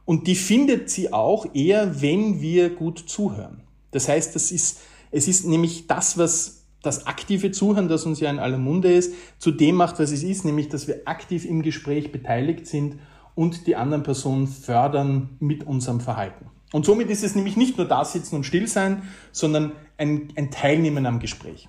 Und 0.04 0.26
die 0.26 0.34
findet 0.34 0.90
sie 0.90 1.12
auch 1.12 1.46
eher, 1.54 2.02
wenn 2.02 2.40
wir 2.40 2.70
gut 2.70 2.98
zuhören. 2.98 3.62
Das 3.92 4.08
heißt, 4.08 4.34
das 4.34 4.50
ist, 4.50 4.80
es 5.10 5.28
ist 5.28 5.46
nämlich 5.46 5.86
das, 5.86 6.18
was 6.18 6.64
das 6.82 7.06
aktive 7.06 7.52
Zuhören, 7.52 7.88
das 7.88 8.04
uns 8.04 8.18
ja 8.18 8.28
in 8.28 8.40
aller 8.40 8.58
Munde 8.58 8.92
ist, 8.92 9.14
zu 9.38 9.52
dem 9.52 9.76
macht, 9.76 10.00
was 10.00 10.10
es 10.10 10.24
ist, 10.24 10.44
nämlich, 10.44 10.68
dass 10.68 10.88
wir 10.88 11.02
aktiv 11.04 11.44
im 11.44 11.62
Gespräch 11.62 12.10
beteiligt 12.10 12.66
sind 12.66 12.98
und 13.34 13.66
die 13.66 13.76
anderen 13.76 14.02
Personen 14.02 14.48
fördern 14.48 15.30
mit 15.38 15.64
unserem 15.64 16.00
Verhalten. 16.00 16.46
Und 16.72 16.86
somit 16.86 17.08
ist 17.10 17.22
es 17.22 17.34
nämlich 17.34 17.56
nicht 17.56 17.76
nur 17.76 17.86
da 17.86 18.04
sitzen 18.04 18.34
und 18.36 18.44
still 18.44 18.66
sein, 18.66 19.02
sondern 19.30 19.72
ein, 19.96 20.32
ein 20.36 20.50
Teilnehmen 20.50 21.06
am 21.06 21.20
Gespräch. 21.20 21.68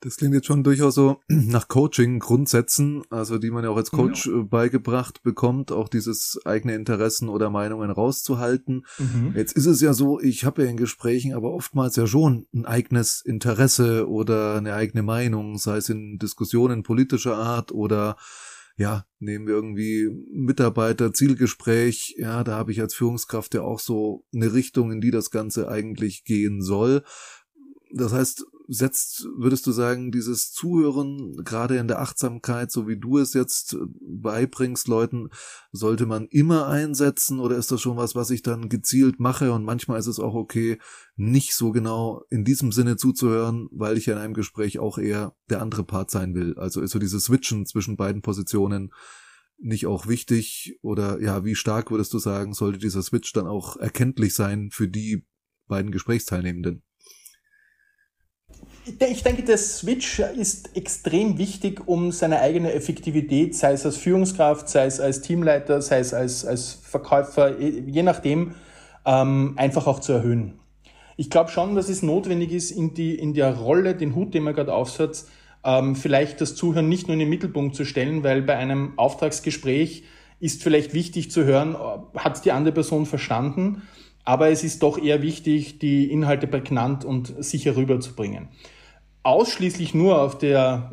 Das 0.00 0.16
klingt 0.16 0.34
jetzt 0.34 0.46
schon 0.46 0.62
durchaus 0.62 0.94
so 0.94 1.20
nach 1.28 1.68
Coaching-Grundsätzen, 1.68 3.02
also 3.10 3.38
die 3.38 3.50
man 3.50 3.64
ja 3.64 3.70
auch 3.70 3.76
als 3.76 3.90
Coach 3.90 4.26
ja. 4.26 4.40
Äh, 4.40 4.42
beigebracht 4.44 5.22
bekommt, 5.22 5.72
auch 5.72 5.88
dieses 5.88 6.38
eigene 6.44 6.74
Interessen 6.74 7.28
oder 7.28 7.50
Meinungen 7.50 7.90
rauszuhalten. 7.90 8.86
Mhm. 8.98 9.32
Jetzt 9.34 9.56
ist 9.56 9.66
es 9.66 9.80
ja 9.80 9.92
so, 9.94 10.20
ich 10.20 10.44
habe 10.44 10.62
ja 10.62 10.70
in 10.70 10.76
Gesprächen 10.76 11.34
aber 11.34 11.52
oftmals 11.52 11.96
ja 11.96 12.06
schon 12.06 12.46
ein 12.54 12.64
eigenes 12.64 13.20
Interesse 13.20 14.08
oder 14.08 14.56
eine 14.56 14.74
eigene 14.74 15.02
Meinung, 15.02 15.58
sei 15.58 15.78
es 15.78 15.88
in 15.88 16.18
Diskussionen 16.18 16.82
politischer 16.84 17.36
Art 17.36 17.72
oder 17.72 18.16
ja, 18.76 19.04
nehmen 19.18 19.48
wir 19.48 19.54
irgendwie 19.54 20.08
Mitarbeiter, 20.32 21.12
Zielgespräch, 21.12 22.14
ja, 22.16 22.44
da 22.44 22.54
habe 22.54 22.70
ich 22.70 22.80
als 22.80 22.94
Führungskraft 22.94 23.54
ja 23.54 23.62
auch 23.62 23.80
so 23.80 24.24
eine 24.32 24.52
Richtung, 24.52 24.92
in 24.92 25.00
die 25.00 25.10
das 25.10 25.32
Ganze 25.32 25.68
eigentlich 25.68 26.22
gehen 26.22 26.62
soll. 26.62 27.02
Das 27.92 28.12
heißt, 28.12 28.46
setzt, 28.70 29.26
würdest 29.36 29.66
du 29.66 29.72
sagen, 29.72 30.12
dieses 30.12 30.52
Zuhören, 30.52 31.42
gerade 31.42 31.78
in 31.78 31.88
der 31.88 32.00
Achtsamkeit, 32.00 32.70
so 32.70 32.86
wie 32.86 32.98
du 32.98 33.16
es 33.16 33.32
jetzt 33.32 33.78
beibringst 34.00 34.88
Leuten, 34.88 35.30
sollte 35.72 36.04
man 36.04 36.26
immer 36.26 36.68
einsetzen 36.68 37.40
oder 37.40 37.56
ist 37.56 37.72
das 37.72 37.80
schon 37.80 37.96
was, 37.96 38.14
was 38.14 38.30
ich 38.30 38.42
dann 38.42 38.68
gezielt 38.68 39.20
mache 39.20 39.52
und 39.52 39.64
manchmal 39.64 39.98
ist 39.98 40.06
es 40.06 40.20
auch 40.20 40.34
okay, 40.34 40.78
nicht 41.16 41.54
so 41.54 41.72
genau 41.72 42.22
in 42.28 42.44
diesem 42.44 42.70
Sinne 42.70 42.96
zuzuhören, 42.96 43.68
weil 43.72 43.96
ich 43.96 44.04
ja 44.04 44.12
in 44.12 44.20
einem 44.20 44.34
Gespräch 44.34 44.78
auch 44.78 44.98
eher 44.98 45.34
der 45.48 45.62
andere 45.62 45.84
Part 45.84 46.10
sein 46.10 46.34
will. 46.34 46.54
Also 46.58 46.82
ist 46.82 46.90
so 46.90 46.98
dieses 46.98 47.24
Switchen 47.24 47.64
zwischen 47.64 47.96
beiden 47.96 48.20
Positionen 48.20 48.92
nicht 49.56 49.86
auch 49.86 50.06
wichtig 50.06 50.78
oder 50.82 51.20
ja, 51.22 51.44
wie 51.44 51.54
stark 51.54 51.90
würdest 51.90 52.12
du 52.12 52.18
sagen, 52.18 52.52
sollte 52.52 52.78
dieser 52.78 53.02
Switch 53.02 53.32
dann 53.32 53.46
auch 53.46 53.76
erkenntlich 53.76 54.34
sein 54.34 54.68
für 54.70 54.88
die 54.88 55.26
beiden 55.66 55.90
Gesprächsteilnehmenden? 55.90 56.82
Ich 58.88 59.22
denke, 59.22 59.42
der 59.42 59.58
Switch 59.58 60.18
ist 60.18 60.74
extrem 60.74 61.36
wichtig, 61.36 61.86
um 61.86 62.10
seine 62.10 62.40
eigene 62.40 62.72
Effektivität, 62.72 63.54
sei 63.54 63.72
es 63.72 63.84
als 63.84 63.98
Führungskraft, 63.98 64.66
sei 64.70 64.86
es 64.86 64.98
als 64.98 65.20
Teamleiter, 65.20 65.82
sei 65.82 65.98
es 65.98 66.14
als, 66.14 66.46
als 66.46 66.72
Verkäufer, 66.72 67.58
je 67.58 68.02
nachdem, 68.02 68.54
ähm, 69.04 69.54
einfach 69.56 69.86
auch 69.86 70.00
zu 70.00 70.12
erhöhen. 70.12 70.54
Ich 71.18 71.28
glaube 71.28 71.50
schon, 71.50 71.74
dass 71.74 71.90
es 71.90 72.02
notwendig 72.02 72.50
ist, 72.50 72.70
in, 72.70 72.94
die, 72.94 73.14
in 73.14 73.34
der 73.34 73.56
Rolle, 73.56 73.94
den 73.94 74.14
Hut, 74.14 74.32
den 74.32 74.44
man 74.44 74.54
gerade 74.54 74.72
aufsetzt, 74.72 75.28
ähm, 75.64 75.94
vielleicht 75.94 76.40
das 76.40 76.54
Zuhören 76.54 76.88
nicht 76.88 77.08
nur 77.08 77.12
in 77.12 77.20
den 77.20 77.28
Mittelpunkt 77.28 77.76
zu 77.76 77.84
stellen, 77.84 78.22
weil 78.22 78.40
bei 78.40 78.56
einem 78.56 78.94
Auftragsgespräch 78.96 80.04
ist 80.40 80.62
vielleicht 80.62 80.94
wichtig 80.94 81.30
zu 81.30 81.44
hören, 81.44 81.76
hat 82.16 82.42
die 82.44 82.52
andere 82.52 82.72
Person 82.72 83.04
verstanden, 83.04 83.82
aber 84.24 84.48
es 84.48 84.64
ist 84.64 84.82
doch 84.82 84.96
eher 84.96 85.20
wichtig, 85.20 85.78
die 85.78 86.10
Inhalte 86.10 86.46
prägnant 86.46 87.04
und 87.04 87.34
sicher 87.44 87.76
rüberzubringen 87.76 88.48
ausschließlich 89.22 89.94
nur 89.94 90.20
auf 90.20 90.38
der 90.38 90.92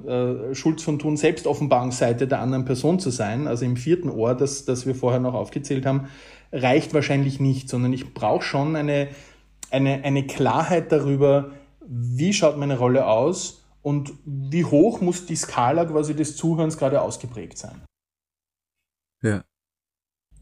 äh, 0.52 0.56
Schulz 0.56 0.84
von 0.84 1.00
Thun 1.00 1.18
Selbstoffenbarungsseite 1.18 2.28
der 2.28 2.42
anderen 2.42 2.66
Person 2.66 3.00
zu 3.00 3.10
sein, 3.10 3.48
also 3.48 3.66
im 3.66 3.78
vierten 3.78 4.10
Ohr, 4.10 4.36
das, 4.36 4.66
das 4.66 4.86
wir 4.86 4.96
vorher 4.96 5.20
noch 5.20 5.34
aufgezählt 5.34 5.86
haben, 5.86 6.10
reicht 6.52 6.94
wahrscheinlich 6.94 7.40
nicht, 7.40 7.70
sondern 7.70 7.94
ich 7.94 8.14
brauche 8.14 8.44
schon 8.44 8.76
eine, 8.76 9.10
eine, 9.72 10.04
eine 10.04 10.26
Klarheit 10.28 10.92
darüber, 10.92 11.52
wie 11.88 12.34
schaut 12.34 12.58
meine 12.58 12.78
Rolle 12.78 13.08
aus 13.08 13.64
und 13.82 14.14
wie 14.26 14.66
hoch 14.66 15.02
muss 15.02 15.26
die 15.26 15.36
Skala 15.36 15.86
quasi 15.86 16.16
des 16.16 16.36
Zuhörens 16.36 16.78
gerade 16.78 17.02
ausgeprägt 17.02 17.58
sein. 17.58 17.84
Ja. 19.22 19.44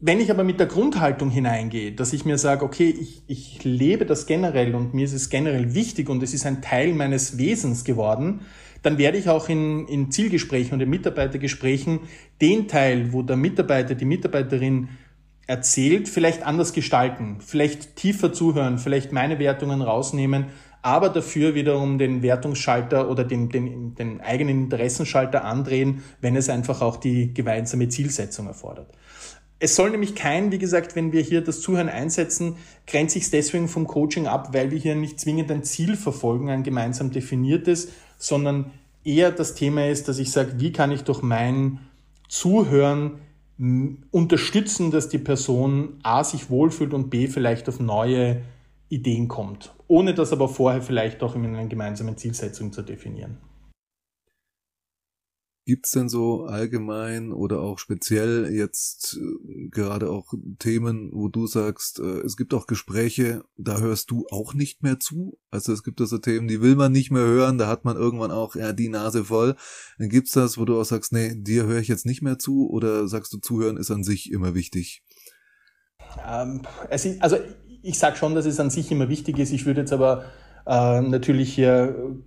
Wenn 0.06 0.20
ich 0.20 0.30
aber 0.30 0.44
mit 0.44 0.60
der 0.60 0.66
Grundhaltung 0.66 1.30
hineingehe, 1.30 1.92
dass 1.92 2.12
ich 2.12 2.26
mir 2.26 2.36
sage, 2.36 2.62
okay, 2.62 2.90
ich, 2.90 3.22
ich 3.26 3.64
lebe 3.64 4.04
das 4.04 4.26
generell 4.26 4.74
und 4.74 4.92
mir 4.92 5.06
ist 5.06 5.14
es 5.14 5.30
generell 5.30 5.72
wichtig 5.72 6.10
und 6.10 6.22
es 6.22 6.34
ist 6.34 6.44
ein 6.44 6.60
Teil 6.60 6.92
meines 6.92 7.38
Wesens 7.38 7.84
geworden, 7.84 8.42
dann 8.82 8.98
werde 8.98 9.16
ich 9.16 9.30
auch 9.30 9.48
in, 9.48 9.88
in 9.88 10.10
Zielgesprächen 10.10 10.74
und 10.74 10.82
in 10.82 10.90
Mitarbeitergesprächen 10.90 12.00
den 12.42 12.68
Teil, 12.68 13.14
wo 13.14 13.22
der 13.22 13.36
Mitarbeiter, 13.36 13.94
die 13.94 14.04
Mitarbeiterin 14.04 14.90
erzählt, 15.46 16.06
vielleicht 16.06 16.42
anders 16.42 16.74
gestalten, 16.74 17.38
vielleicht 17.40 17.96
tiefer 17.96 18.30
zuhören, 18.30 18.76
vielleicht 18.76 19.10
meine 19.10 19.38
Wertungen 19.38 19.80
rausnehmen, 19.80 20.48
aber 20.82 21.08
dafür 21.08 21.54
wiederum 21.54 21.96
den 21.96 22.20
Wertungsschalter 22.20 23.08
oder 23.08 23.24
den, 23.24 23.48
den, 23.48 23.94
den 23.94 24.20
eigenen 24.20 24.64
Interessenschalter 24.64 25.44
andrehen, 25.44 26.02
wenn 26.20 26.36
es 26.36 26.50
einfach 26.50 26.82
auch 26.82 26.98
die 26.98 27.32
gemeinsame 27.32 27.88
Zielsetzung 27.88 28.48
erfordert. 28.48 28.88
Es 29.64 29.76
soll 29.76 29.88
nämlich 29.88 30.14
kein, 30.14 30.52
wie 30.52 30.58
gesagt, 30.58 30.94
wenn 30.94 31.12
wir 31.12 31.22
hier 31.22 31.40
das 31.40 31.62
Zuhören 31.62 31.88
einsetzen, 31.88 32.56
grenzt 32.86 33.14
sich 33.14 33.30
deswegen 33.30 33.66
vom 33.66 33.86
Coaching 33.86 34.26
ab, 34.26 34.52
weil 34.52 34.70
wir 34.70 34.78
hier 34.78 34.94
nicht 34.94 35.18
zwingend 35.18 35.50
ein 35.50 35.64
Ziel 35.64 35.96
verfolgen, 35.96 36.50
ein 36.50 36.64
gemeinsam 36.64 37.10
definiertes, 37.10 37.88
sondern 38.18 38.72
eher 39.04 39.30
das 39.30 39.54
Thema 39.54 39.88
ist, 39.88 40.06
dass 40.06 40.18
ich 40.18 40.30
sage, 40.32 40.60
wie 40.60 40.70
kann 40.70 40.92
ich 40.92 41.04
durch 41.04 41.22
mein 41.22 41.78
Zuhören 42.28 43.12
unterstützen, 44.10 44.90
dass 44.90 45.08
die 45.08 45.16
Person 45.16 45.98
A 46.02 46.24
sich 46.24 46.50
wohlfühlt 46.50 46.92
und 46.92 47.08
B 47.08 47.26
vielleicht 47.26 47.66
auf 47.70 47.80
neue 47.80 48.42
Ideen 48.90 49.28
kommt, 49.28 49.72
ohne 49.88 50.12
das 50.12 50.34
aber 50.34 50.50
vorher 50.50 50.82
vielleicht 50.82 51.22
auch 51.22 51.36
in 51.36 51.46
einer 51.46 51.64
gemeinsamen 51.68 52.18
Zielsetzung 52.18 52.70
zu 52.70 52.82
definieren. 52.82 53.38
Gibt's 55.66 55.92
denn 55.92 56.10
so 56.10 56.44
allgemein 56.44 57.32
oder 57.32 57.60
auch 57.60 57.78
speziell 57.78 58.52
jetzt 58.52 59.16
äh, 59.16 59.68
gerade 59.70 60.10
auch 60.10 60.34
Themen, 60.58 61.10
wo 61.12 61.28
du 61.28 61.46
sagst, 61.46 62.00
äh, 62.00 62.20
es 62.20 62.36
gibt 62.36 62.52
auch 62.52 62.66
Gespräche, 62.66 63.44
da 63.56 63.78
hörst 63.78 64.10
du 64.10 64.26
auch 64.30 64.52
nicht 64.52 64.82
mehr 64.82 65.00
zu? 65.00 65.38
Also 65.50 65.72
es 65.72 65.82
gibt 65.82 66.02
also 66.02 66.18
Themen, 66.18 66.48
die 66.48 66.60
will 66.60 66.76
man 66.76 66.92
nicht 66.92 67.10
mehr 67.10 67.24
hören, 67.24 67.56
da 67.56 67.66
hat 67.66 67.86
man 67.86 67.96
irgendwann 67.96 68.30
auch 68.30 68.56
ja 68.56 68.74
die 68.74 68.90
Nase 68.90 69.24
voll. 69.24 69.56
Dann 69.98 70.10
gibt's 70.10 70.32
das, 70.32 70.58
wo 70.58 70.66
du 70.66 70.78
auch 70.78 70.84
sagst, 70.84 71.12
nee, 71.12 71.34
dir 71.34 71.64
höre 71.64 71.80
ich 71.80 71.88
jetzt 71.88 72.04
nicht 72.04 72.20
mehr 72.20 72.38
zu 72.38 72.68
oder 72.68 73.08
sagst 73.08 73.32
du, 73.32 73.38
zuhören 73.38 73.78
ist 73.78 73.90
an 73.90 74.04
sich 74.04 74.30
immer 74.30 74.54
wichtig? 74.54 75.02
Ähm, 76.28 76.60
ist, 76.90 77.22
also 77.22 77.38
ich 77.82 77.98
sag 77.98 78.18
schon, 78.18 78.34
dass 78.34 78.44
es 78.44 78.60
an 78.60 78.70
sich 78.70 78.90
immer 78.90 79.08
wichtig 79.08 79.38
ist. 79.38 79.50
Ich 79.50 79.64
würde 79.64 79.80
jetzt 79.80 79.92
aber 79.92 80.24
äh, 80.66 81.00
natürlich 81.00 81.54
hier 81.54 82.18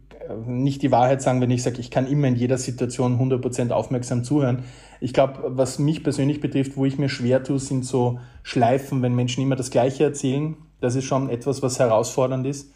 nicht 0.45 0.81
die 0.81 0.91
Wahrheit 0.91 1.21
sagen, 1.21 1.41
wenn 1.41 1.51
ich 1.51 1.63
sage, 1.63 1.79
ich 1.79 1.91
kann 1.91 2.07
immer 2.07 2.27
in 2.27 2.35
jeder 2.35 2.57
Situation 2.57 3.19
100% 3.19 3.71
aufmerksam 3.71 4.23
zuhören. 4.23 4.63
Ich 4.99 5.13
glaube, 5.13 5.43
was 5.47 5.79
mich 5.79 6.03
persönlich 6.03 6.41
betrifft, 6.41 6.77
wo 6.77 6.85
ich 6.85 6.97
mir 6.97 7.09
schwer 7.09 7.43
tue, 7.43 7.59
sind 7.59 7.85
so 7.85 8.19
Schleifen, 8.43 9.01
wenn 9.01 9.15
Menschen 9.15 9.43
immer 9.43 9.55
das 9.55 9.69
Gleiche 9.69 10.03
erzählen. 10.03 10.55
Das 10.81 10.95
ist 10.95 11.05
schon 11.05 11.29
etwas, 11.29 11.61
was 11.61 11.79
herausfordernd 11.79 12.45
ist. 12.45 12.71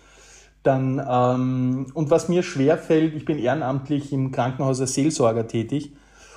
Dann, 0.64 1.02
ähm, 1.10 1.88
und 1.94 2.12
was 2.12 2.30
mir 2.30 2.44
schwer 2.44 2.78
fällt, 2.78 3.16
ich 3.16 3.26
bin 3.26 3.40
ehrenamtlich 3.40 4.14
im 4.14 4.32
Krankenhaus 4.32 4.80
als 4.80 4.94
Seelsorger 4.94 5.48
tätig 5.48 5.94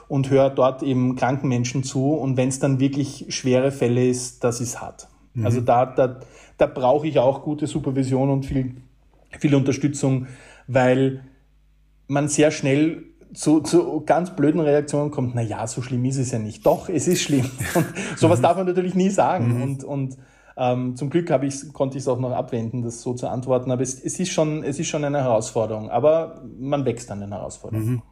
und 0.09 0.31
höre 0.31 0.51
dort 0.51 0.83
eben 0.83 1.17
kranken 1.17 1.49
Menschen 1.49 1.85
zu. 1.85 2.13
Und 2.13 2.37
wenn 2.37 2.49
es 2.49 2.59
dann 2.59 2.81
wirklich 2.81 3.27
schwere 3.29 3.71
Fälle 3.71 4.07
ist, 4.07 4.43
das 4.43 4.61
ist 4.61 4.81
hart. 4.81 5.09
Mhm. 5.35 5.45
Also 5.45 5.61
da, 5.61 5.87
da, 5.87 6.21
da 6.57 6.67
brauche 6.67 7.07
ich 7.07 7.19
auch 7.19 7.43
gute 7.43 7.67
Supervision 7.67 8.31
und 8.31 8.47
viel, 8.47 8.77
viel 9.39 9.55
Unterstützung 9.55 10.27
weil 10.67 11.25
man 12.07 12.29
sehr 12.29 12.51
schnell 12.51 13.05
zu, 13.35 13.61
zu 13.61 14.03
ganz 14.05 14.35
blöden 14.37 14.61
Reaktionen 14.61 15.11
kommt, 15.11 15.35
na 15.35 15.43
ja, 15.43 15.67
so 15.67 15.83
schlimm 15.83 16.05
ist 16.05 16.19
es 16.19 16.31
ja 16.31 16.39
nicht. 16.39 16.65
Doch, 16.65 16.89
es 16.89 17.09
ist 17.09 17.23
schlimm. 17.23 17.51
Und 17.75 18.19
sowas 18.19 18.41
darf 18.41 18.57
man 18.57 18.67
natürlich 18.67 18.95
nie 18.95 19.11
sagen. 19.11 19.57
Mhm. 19.57 19.63
Und, 19.63 19.85
und 19.85 20.19
ähm, 20.57 20.97
zum 20.97 21.11
Glück 21.11 21.31
ich, 21.43 21.73
konnte 21.73 21.99
ich 21.99 22.05
es 22.05 22.09
auch 22.09 22.21
noch 22.21 22.31
abwenden, 22.31 22.83
das 22.83 23.03
so 23.03 23.15
zu 23.15 23.29
antworten. 23.29 23.73
Aber 23.73 23.83
es, 23.83 24.01
es, 24.01 24.21
ist 24.21 24.31
schon, 24.31 24.63
es 24.63 24.79
ist 24.79 24.89
schon 24.89 25.05
eine 25.05 25.19
Herausforderung. 25.19 25.91
Aber 25.91 26.45
man 26.59 26.85
wächst 26.85 27.11
an 27.11 27.21
den 27.21 27.33
Herausforderungen. 27.33 27.95
Mhm. 27.95 28.03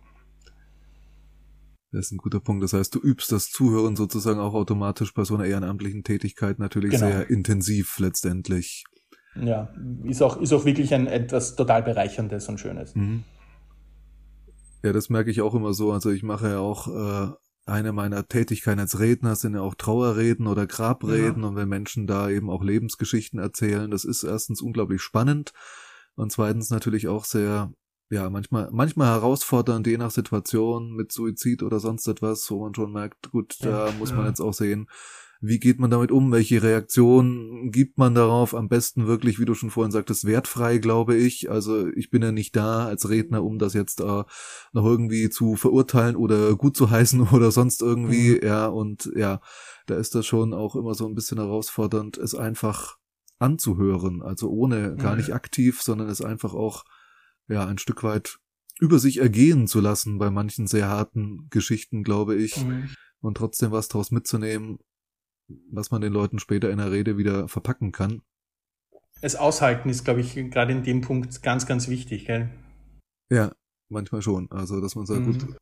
Das 1.93 2.07
ist 2.07 2.13
ein 2.13 2.19
guter 2.19 2.41
Punkt. 2.41 2.65
Das 2.65 2.73
heißt, 2.73 2.95
du 2.95 3.01
übst 3.01 3.31
das 3.33 3.51
Zuhören 3.51 3.97
sozusagen 3.97 4.41
auch 4.41 4.55
automatisch 4.55 5.13
bei 5.13 5.25
so 5.25 5.35
einer 5.35 5.45
ehrenamtlichen 5.45 6.05
Tätigkeit 6.05 6.59
natürlich 6.59 6.93
genau. 6.93 7.07
sehr 7.07 7.31
intensiv 7.31 7.99
letztendlich. 7.99 8.85
Ja, 9.35 9.73
ist 10.05 10.23
auch, 10.23 10.41
ist 10.41 10.53
auch 10.53 10.65
wirklich 10.65 10.93
ein 10.95 11.07
etwas 11.07 11.57
total 11.57 11.83
Bereicherndes 11.83 12.49
und 12.49 12.61
Schönes. 12.61 12.95
Mhm. 12.95 13.25
Ja, 14.83 14.93
das 14.93 15.09
merke 15.09 15.31
ich 15.31 15.41
auch 15.41 15.55
immer 15.55 15.73
so. 15.73 15.93
Also 15.93 16.11
ich 16.11 16.23
mache 16.23 16.51
ja 16.51 16.59
auch 16.59 16.89
äh, 16.89 17.33
eine 17.67 17.93
meiner 17.93 18.27
Tätigkeiten 18.27 18.81
als 18.81 18.99
Redner 18.99 19.37
sind 19.37 19.55
ja 19.55 19.61
auch 19.61 19.75
Trauerreden 19.75 20.47
oder 20.47 20.67
Grabreden 20.67 21.43
ja. 21.43 21.49
und 21.49 21.57
wenn 21.57 21.69
Menschen 21.69 22.07
da 22.07 22.29
eben 22.29 22.51
auch 22.51 22.63
Lebensgeschichten 22.63 23.39
erzählen, 23.39 23.91
das 23.91 24.05
ist 24.05 24.25
erstens 24.25 24.61
unglaublich 24.61 25.01
spannend 25.01 25.53
und 26.17 26.33
zweitens 26.33 26.71
natürlich 26.71 27.07
auch 27.07 27.25
sehr, 27.25 27.73
ja, 28.11 28.29
manchmal, 28.31 28.69
manchmal 28.73 29.09
herausfordernd, 29.09 29.87
je 29.87 29.97
nach 29.97 30.11
Situation 30.11 30.93
mit 30.95 31.13
Suizid 31.13 31.63
oder 31.63 31.79
sonst 31.79 32.07
etwas, 32.09 32.51
wo 32.51 32.65
man 32.65 32.75
schon 32.75 32.93
merkt, 32.93 33.31
gut, 33.31 33.57
da 33.61 33.87
ja, 33.89 33.93
muss 33.99 34.13
man 34.13 34.27
jetzt 34.27 34.41
auch 34.41 34.55
sehen, 34.55 34.89
Wie 35.45 35.59
geht 35.59 35.81
man 35.81 35.91
damit 35.91 36.13
um? 36.13 36.31
Welche 36.31 36.63
Reaktion 36.63 37.73
gibt 37.73 37.99
man 37.99 38.15
darauf? 38.15 38.55
Am 38.55 38.69
besten 38.69 39.09
wirklich, 39.09 39.41
wie 39.41 39.45
du 39.45 39.55
schon 39.55 39.71
vorhin 39.71 39.91
sagtest, 39.91 40.25
wertfrei, 40.25 40.79
glaube 40.79 41.17
ich. 41.17 41.51
Also 41.51 41.89
ich 41.89 42.11
bin 42.11 42.23
ja 42.23 42.31
nicht 42.31 42.55
da 42.55 42.87
als 42.87 43.09
Redner, 43.09 43.43
um 43.43 43.59
das 43.59 43.75
jetzt 43.75 44.01
äh, 44.01 44.23
noch 44.73 44.85
irgendwie 44.85 45.31
zu 45.31 45.57
verurteilen 45.57 46.15
oder 46.15 46.55
gut 46.55 46.77
zu 46.77 46.91
heißen 46.91 47.21
oder 47.33 47.51
sonst 47.51 47.83
irgendwie. 47.83 48.37
Mhm. 48.37 48.47
Ja, 48.47 48.67
und 48.69 49.11
ja, 49.17 49.41
da 49.87 49.97
ist 49.97 50.15
das 50.15 50.27
schon 50.27 50.55
auch 50.55 50.77
immer 50.77 50.95
so 50.95 51.09
ein 51.09 51.17
bisschen 51.17 51.39
herausfordernd, 51.39 52.19
es 52.19 52.37
einfach 52.37 52.99
anzuhören. 53.41 54.23
Also 54.23 54.49
ohne 54.49 54.95
gar 54.95 55.17
nicht 55.17 55.35
aktiv, 55.35 55.83
sondern 55.83 56.09
es 56.09 56.23
einfach 56.23 56.55
auch 56.55 56.85
ja 57.49 57.67
ein 57.67 57.79
Stück 57.79 58.05
weit 58.05 58.39
über 58.79 59.01
sich 59.01 59.19
ergehen 59.19 59.67
zu 59.67 59.81
lassen 59.81 60.19
bei 60.19 60.31
manchen 60.31 60.69
sehr 60.69 60.89
harten 60.89 61.49
Geschichten, 61.51 62.05
glaube 62.05 62.37
ich, 62.37 62.65
und 63.21 63.37
trotzdem 63.37 63.73
was 63.73 63.89
daraus 63.89 64.13
mitzunehmen, 64.13 64.79
was 65.71 65.91
man 65.91 66.01
den 66.01 66.13
Leuten 66.13 66.39
später 66.39 66.71
in 66.71 66.79
der 66.79 66.91
Rede 66.91 67.17
wieder 67.17 67.49
verpacken 67.49 67.93
kann. 67.93 68.23
Es 69.21 69.37
aushalten 69.37 69.89
ist, 69.89 70.05
glaube 70.05 70.21
ich, 70.21 70.35
gerade 70.35 70.73
in 70.73 70.83
dem 70.83 71.01
Punkt 71.01 71.43
ganz, 71.43 71.67
ganz 71.67 71.89
wichtig, 71.89 72.27
gell? 72.27 72.51
Ja, 73.31 73.53
manchmal 73.89 74.23
schon. 74.23 74.51
Also, 74.51 74.81
dass 74.81 74.97
man 74.97 75.07
sagt, 75.07 75.21
mhm. 75.21 75.39
gut, 75.39 75.57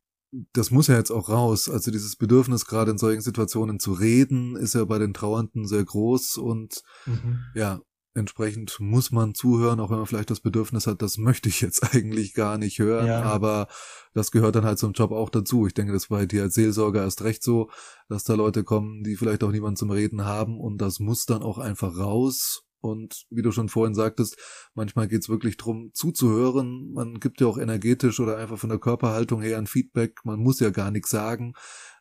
das 0.53 0.71
muss 0.71 0.87
ja 0.87 0.95
jetzt 0.95 1.11
auch 1.11 1.29
raus. 1.29 1.69
Also 1.69 1.91
dieses 1.91 2.15
Bedürfnis, 2.15 2.65
gerade 2.65 2.91
in 2.91 2.97
solchen 2.97 3.21
Situationen 3.21 3.79
zu 3.79 3.93
reden, 3.93 4.55
ist 4.55 4.75
ja 4.75 4.85
bei 4.85 4.97
den 4.97 5.13
Trauernden 5.13 5.67
sehr 5.67 5.83
groß 5.83 6.37
und 6.37 6.81
mhm. 7.05 7.39
ja, 7.53 7.81
entsprechend 8.13 8.79
muss 8.79 9.11
man 9.11 9.33
zuhören, 9.33 9.79
auch 9.79 9.89
wenn 9.89 9.97
man 9.97 10.05
vielleicht 10.05 10.29
das 10.29 10.41
Bedürfnis 10.41 10.87
hat, 10.87 11.01
das 11.01 11.17
möchte 11.17 11.49
ich 11.49 11.61
jetzt 11.61 11.83
eigentlich 11.95 12.33
gar 12.33 12.57
nicht 12.57 12.79
hören, 12.79 13.07
ja. 13.07 13.23
aber 13.23 13.67
das 14.13 14.31
gehört 14.31 14.55
dann 14.55 14.65
halt 14.65 14.79
zum 14.79 14.93
Job 14.93 15.11
auch 15.11 15.29
dazu. 15.29 15.67
Ich 15.67 15.73
denke, 15.73 15.93
das 15.93 16.09
war 16.09 16.19
bei 16.19 16.25
dir 16.25 16.43
als 16.43 16.55
Seelsorger 16.55 17.03
erst 17.03 17.23
recht 17.23 17.43
so, 17.43 17.69
dass 18.09 18.23
da 18.23 18.35
Leute 18.35 18.63
kommen, 18.63 19.03
die 19.03 19.15
vielleicht 19.15 19.43
auch 19.43 19.51
niemanden 19.51 19.77
zum 19.77 19.91
Reden 19.91 20.25
haben 20.25 20.59
und 20.59 20.79
das 20.79 20.99
muss 20.99 21.25
dann 21.25 21.43
auch 21.43 21.57
einfach 21.57 21.97
raus. 21.97 22.63
Und 22.81 23.25
wie 23.29 23.43
du 23.43 23.51
schon 23.51 23.69
vorhin 23.69 23.93
sagtest, 23.93 24.37
manchmal 24.73 25.07
geht's 25.07 25.29
wirklich 25.29 25.55
drum 25.57 25.91
zuzuhören. 25.93 26.91
Man 26.91 27.19
gibt 27.19 27.39
ja 27.39 27.45
auch 27.45 27.59
energetisch 27.59 28.19
oder 28.19 28.37
einfach 28.37 28.57
von 28.57 28.69
der 28.69 28.79
Körperhaltung 28.79 29.39
her 29.41 29.59
ein 29.59 29.67
Feedback. 29.67 30.21
Man 30.23 30.39
muss 30.39 30.59
ja 30.59 30.71
gar 30.71 30.89
nichts 30.89 31.11
sagen, 31.11 31.53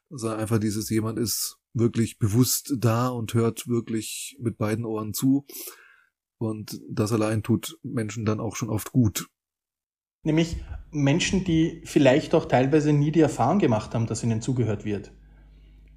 sondern 0.08 0.40
einfach 0.40 0.58
dieses 0.58 0.88
jemand 0.88 1.18
ist 1.18 1.58
wirklich 1.74 2.18
bewusst 2.18 2.74
da 2.78 3.08
und 3.08 3.34
hört 3.34 3.68
wirklich 3.68 4.38
mit 4.40 4.56
beiden 4.56 4.86
Ohren 4.86 5.12
zu. 5.12 5.46
Und 6.40 6.80
das 6.88 7.12
allein 7.12 7.42
tut 7.42 7.78
Menschen 7.82 8.24
dann 8.24 8.40
auch 8.40 8.56
schon 8.56 8.70
oft 8.70 8.92
gut. 8.92 9.28
Nämlich 10.24 10.56
Menschen, 10.90 11.44
die 11.44 11.82
vielleicht 11.84 12.34
auch 12.34 12.46
teilweise 12.46 12.92
nie 12.92 13.12
die 13.12 13.20
Erfahrung 13.20 13.58
gemacht 13.58 13.94
haben, 13.94 14.06
dass 14.06 14.24
ihnen 14.24 14.40
zugehört 14.40 14.84
wird. 14.84 15.12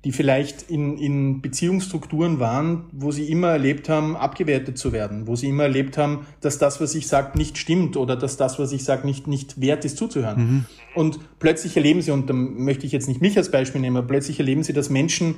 Die 0.03 0.12
vielleicht 0.12 0.69
in, 0.69 0.97
in 0.97 1.41
Beziehungsstrukturen 1.41 2.41
waren, 2.41 2.89
wo 2.91 3.12
sie 3.12 3.29
immer 3.29 3.49
erlebt 3.49 3.88
haben, 3.88 4.17
abgewertet 4.17 4.77
zu 4.77 4.91
werden, 4.91 5.27
wo 5.27 5.38
sie 5.38 5.47
immer 5.47 5.63
erlebt 5.63 5.97
haben, 5.97 6.27
dass 6.41 6.58
das, 6.58 6.82
was 6.82 6.93
ich 6.93 7.08
sage, 7.08 7.38
nicht 7.38 7.58
stimmt 7.58 7.95
oder 7.95 8.17
dass 8.17 8.36
das, 8.36 8.60
was 8.60 8.73
ich 8.73 8.84
sage, 8.84 9.08
nicht, 9.08 9.27
nicht 9.27 9.62
wert 9.62 9.86
ist 9.86 9.95
zuzuhören. 9.95 10.41
Mhm. 10.41 10.65
Und 10.93 11.39
plötzlich 11.39 11.77
erleben 11.77 12.01
sie, 12.01 12.12
und 12.12 12.29
da 12.29 12.34
möchte 12.34 12.86
ich 12.86 12.91
jetzt 12.91 13.08
nicht 13.08 13.21
mich 13.21 13.38
als 13.38 13.49
Beispiel 13.49 13.79
nehmen, 13.79 13.95
aber 13.95 14.08
plötzlich 14.08 14.39
erleben 14.39 14.63
sie, 14.63 14.73
dass 14.73 14.89
Menschen 14.89 15.36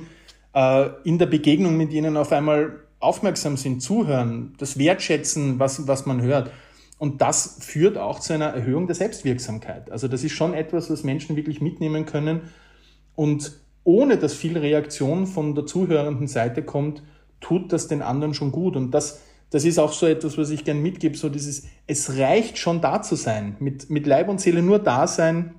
äh, 0.52 0.88
in 1.04 1.18
der 1.18 1.26
Begegnung 1.26 1.76
mit 1.76 1.92
ihnen 1.92 2.16
auf 2.16 2.32
einmal 2.32 2.85
aufmerksam 2.98 3.56
sind, 3.56 3.80
zuhören, 3.82 4.54
das 4.58 4.78
wertschätzen, 4.78 5.58
was, 5.58 5.86
was 5.86 6.06
man 6.06 6.22
hört. 6.22 6.50
Und 6.98 7.20
das 7.20 7.58
führt 7.60 7.98
auch 7.98 8.20
zu 8.20 8.32
einer 8.32 8.46
Erhöhung 8.46 8.86
der 8.86 8.96
Selbstwirksamkeit. 8.96 9.90
Also 9.90 10.08
das 10.08 10.24
ist 10.24 10.32
schon 10.32 10.54
etwas, 10.54 10.90
was 10.90 11.04
Menschen 11.04 11.36
wirklich 11.36 11.60
mitnehmen 11.60 12.06
können. 12.06 12.42
Und 13.14 13.52
ohne 13.84 14.16
dass 14.16 14.34
viel 14.34 14.56
Reaktion 14.56 15.26
von 15.26 15.54
der 15.54 15.66
zuhörenden 15.66 16.26
Seite 16.26 16.62
kommt, 16.62 17.02
tut 17.40 17.72
das 17.72 17.86
den 17.88 18.02
anderen 18.02 18.34
schon 18.34 18.50
gut. 18.50 18.76
Und 18.76 18.92
das, 18.92 19.20
das 19.50 19.64
ist 19.64 19.78
auch 19.78 19.92
so 19.92 20.06
etwas, 20.06 20.38
was 20.38 20.50
ich 20.50 20.64
gern 20.64 20.80
mitgebe, 20.80 21.16
so 21.16 21.28
dieses, 21.28 21.64
es 21.86 22.16
reicht 22.16 22.56
schon 22.58 22.80
da 22.80 23.02
zu 23.02 23.14
sein. 23.14 23.56
Mit, 23.60 23.90
mit 23.90 24.06
Leib 24.06 24.28
und 24.28 24.40
Seele 24.40 24.62
nur 24.62 24.78
da 24.78 25.06
sein, 25.06 25.54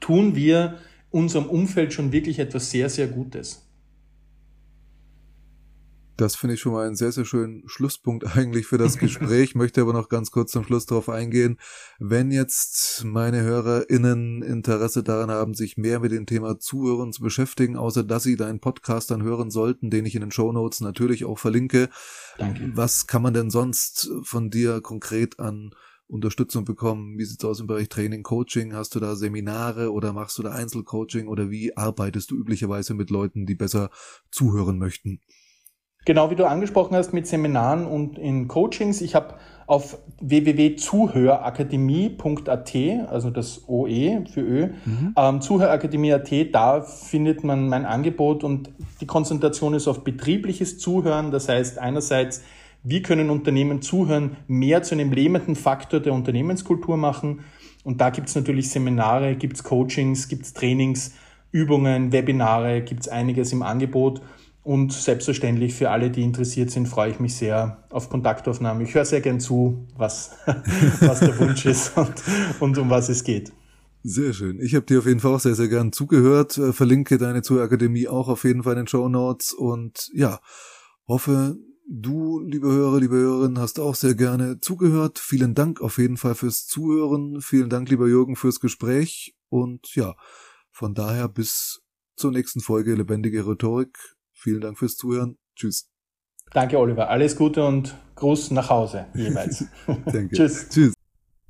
tun 0.00 0.34
wir 0.34 0.78
unserem 1.10 1.46
Umfeld 1.46 1.92
schon 1.92 2.12
wirklich 2.12 2.38
etwas 2.38 2.70
sehr, 2.70 2.88
sehr 2.88 3.06
Gutes. 3.06 3.69
Das 6.20 6.36
finde 6.36 6.54
ich 6.54 6.60
schon 6.60 6.72
mal 6.72 6.86
einen 6.86 6.96
sehr, 6.96 7.12
sehr 7.12 7.24
schönen 7.24 7.66
Schlusspunkt 7.66 8.26
eigentlich 8.36 8.66
für 8.66 8.76
das 8.76 8.98
Gespräch. 8.98 9.54
Möchte 9.54 9.80
aber 9.80 9.94
noch 9.94 10.10
ganz 10.10 10.30
kurz 10.30 10.52
zum 10.52 10.64
Schluss 10.64 10.84
darauf 10.84 11.08
eingehen. 11.08 11.58
Wenn 11.98 12.30
jetzt 12.30 13.04
meine 13.06 13.40
HörerInnen 13.40 14.42
Interesse 14.42 15.02
daran 15.02 15.30
haben, 15.30 15.54
sich 15.54 15.78
mehr 15.78 15.98
mit 16.00 16.12
dem 16.12 16.26
Thema 16.26 16.58
Zuhören 16.58 17.14
zu 17.14 17.22
beschäftigen, 17.22 17.78
außer 17.78 18.04
dass 18.04 18.24
sie 18.24 18.36
deinen 18.36 18.60
Podcast 18.60 19.10
dann 19.10 19.22
hören 19.22 19.50
sollten, 19.50 19.88
den 19.88 20.04
ich 20.04 20.14
in 20.14 20.20
den 20.20 20.30
Show 20.30 20.52
Notes 20.52 20.82
natürlich 20.82 21.24
auch 21.24 21.38
verlinke. 21.38 21.88
Danke. 22.36 22.70
Was 22.74 23.06
kann 23.06 23.22
man 23.22 23.32
denn 23.32 23.48
sonst 23.48 24.10
von 24.22 24.50
dir 24.50 24.82
konkret 24.82 25.40
an 25.40 25.70
Unterstützung 26.06 26.66
bekommen? 26.66 27.16
Wie 27.16 27.24
sieht's 27.24 27.46
aus 27.46 27.60
im 27.60 27.66
Bereich 27.66 27.88
Training, 27.88 28.24
Coaching? 28.24 28.74
Hast 28.74 28.94
du 28.94 29.00
da 29.00 29.16
Seminare 29.16 29.90
oder 29.90 30.12
machst 30.12 30.36
du 30.36 30.42
da 30.42 30.50
Einzelcoaching 30.50 31.28
oder 31.28 31.48
wie 31.48 31.78
arbeitest 31.78 32.30
du 32.30 32.36
üblicherweise 32.36 32.92
mit 32.92 33.08
Leuten, 33.08 33.46
die 33.46 33.54
besser 33.54 33.90
zuhören 34.30 34.76
möchten? 34.76 35.22
Genau 36.06 36.30
wie 36.30 36.34
du 36.34 36.46
angesprochen 36.46 36.96
hast 36.96 37.12
mit 37.12 37.26
Seminaren 37.26 37.84
und 37.86 38.16
in 38.18 38.48
Coachings. 38.48 39.02
Ich 39.02 39.14
habe 39.14 39.34
auf 39.66 39.98
www.zuhörakademie.at, 40.20 42.74
also 43.08 43.28
das 43.30 43.68
OE 43.68 44.24
für 44.32 44.40
Ö, 44.40 44.68
mhm. 44.84 45.14
ähm, 45.16 45.40
Zuhörakademie.at, 45.42 46.32
da 46.52 46.80
findet 46.80 47.44
man 47.44 47.68
mein 47.68 47.84
Angebot 47.84 48.42
und 48.42 48.70
die 49.00 49.06
Konzentration 49.06 49.74
ist 49.74 49.86
auf 49.88 50.02
betriebliches 50.02 50.78
Zuhören. 50.78 51.30
Das 51.30 51.48
heißt 51.48 51.78
einerseits, 51.78 52.42
wie 52.82 53.02
können 53.02 53.28
Unternehmen 53.28 53.82
zuhören, 53.82 54.38
mehr 54.48 54.82
zu 54.82 54.94
einem 54.94 55.12
lebenden 55.12 55.54
Faktor 55.54 56.00
der 56.00 56.14
Unternehmenskultur 56.14 56.96
machen. 56.96 57.40
Und 57.84 58.00
da 58.00 58.08
gibt 58.10 58.28
es 58.28 58.34
natürlich 58.34 58.70
Seminare, 58.70 59.36
gibt 59.36 59.56
es 59.56 59.64
Coachings, 59.64 60.28
gibt 60.28 60.46
es 60.46 60.54
Trainings, 60.54 61.14
Übungen, 61.52 62.10
Webinare, 62.10 62.80
gibt 62.80 63.02
es 63.02 63.08
einiges 63.08 63.52
im 63.52 63.62
Angebot. 63.62 64.22
Und 64.62 64.92
selbstverständlich 64.92 65.74
für 65.74 65.90
alle, 65.90 66.10
die 66.10 66.22
interessiert 66.22 66.70
sind, 66.70 66.86
freue 66.86 67.10
ich 67.10 67.20
mich 67.20 67.34
sehr 67.34 67.84
auf 67.90 68.10
Kontaktaufnahme. 68.10 68.84
Ich 68.84 68.94
höre 68.94 69.06
sehr 69.06 69.22
gern 69.22 69.40
zu, 69.40 69.86
was, 69.96 70.32
was 71.00 71.20
der 71.20 71.38
Wunsch 71.38 71.64
ist 71.64 71.96
und, 71.96 72.12
und 72.60 72.78
um 72.78 72.90
was 72.90 73.08
es 73.08 73.24
geht. 73.24 73.52
Sehr 74.02 74.32
schön. 74.32 74.60
Ich 74.60 74.74
habe 74.74 74.86
dir 74.86 74.98
auf 74.98 75.06
jeden 75.06 75.20
Fall 75.20 75.34
auch 75.34 75.40
sehr, 75.40 75.54
sehr 75.54 75.68
gern 75.68 75.92
zugehört. 75.92 76.56
Äh, 76.58 76.72
verlinke 76.72 77.18
deine 77.18 77.42
Zuakademie 77.42 78.08
auch 78.08 78.28
auf 78.28 78.44
jeden 78.44 78.62
Fall 78.62 78.72
in 78.72 78.80
den 78.80 78.86
Show 78.86 79.08
Notes 79.08 79.52
und 79.52 80.10
ja, 80.14 80.40
hoffe, 81.06 81.56
du, 81.86 82.40
liebe 82.40 82.68
Hörer, 82.68 83.00
liebe 83.00 83.16
Hörerin, 83.16 83.58
hast 83.58 83.78
auch 83.78 83.94
sehr 83.94 84.14
gerne 84.14 84.60
zugehört. 84.60 85.18
Vielen 85.18 85.54
Dank 85.54 85.80
auf 85.80 85.98
jeden 85.98 86.16
Fall 86.16 86.34
fürs 86.34 86.66
Zuhören. 86.66 87.40
Vielen 87.42 87.68
Dank, 87.68 87.90
lieber 87.90 88.08
Jürgen, 88.08 88.36
fürs 88.36 88.60
Gespräch 88.60 89.34
und 89.48 89.94
ja, 89.94 90.14
von 90.70 90.94
daher 90.94 91.28
bis 91.28 91.82
zur 92.16 92.30
nächsten 92.30 92.60
Folge 92.60 92.94
Lebendige 92.94 93.46
Rhetorik. 93.46 93.98
Vielen 94.40 94.62
Dank 94.62 94.78
fürs 94.78 94.96
Zuhören. 94.96 95.36
Tschüss. 95.54 95.90
Danke, 96.52 96.78
Oliver. 96.78 97.10
Alles 97.10 97.36
Gute 97.36 97.62
und 97.64 97.94
Gruß 98.14 98.52
nach 98.52 98.70
Hause 98.70 99.04
jeweils. 99.14 99.66
Danke. 99.86 100.30
Tschüss. 100.34 100.70
Tschüss. 100.70 100.94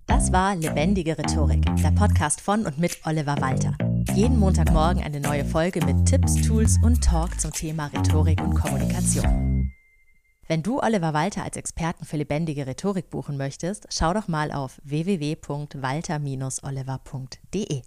Das 0.09 0.33
war 0.33 0.57
Lebendige 0.57 1.17
Rhetorik, 1.17 1.65
der 1.77 1.93
Podcast 1.93 2.41
von 2.41 2.67
und 2.67 2.79
mit 2.79 2.99
Oliver 3.07 3.41
Walter. 3.41 3.77
Jeden 4.17 4.41
Montagmorgen 4.41 5.05
eine 5.05 5.21
neue 5.21 5.45
Folge 5.45 5.87
mit 5.87 6.07
Tipps, 6.07 6.35
Tools 6.47 6.81
und 6.83 7.05
Talk 7.05 7.41
zum 7.41 7.53
Thema 7.53 7.87
Rhetorik 7.87 8.43
und 8.43 8.55
Kommunikation. 8.55 9.71
Wenn 10.49 10.65
du 10.65 10.81
Oliver 10.81 11.15
Walter 11.15 11.45
als 11.45 11.57
Experten 11.57 12.05
für 12.05 12.17
lebendige 12.17 12.67
Rhetorik 12.67 13.09
buchen 13.09 13.37
möchtest, 13.37 13.87
schau 13.91 14.13
doch 14.13 14.27
mal 14.27 14.51
auf 14.51 14.81
www.walter-oliver.de. 14.83 17.83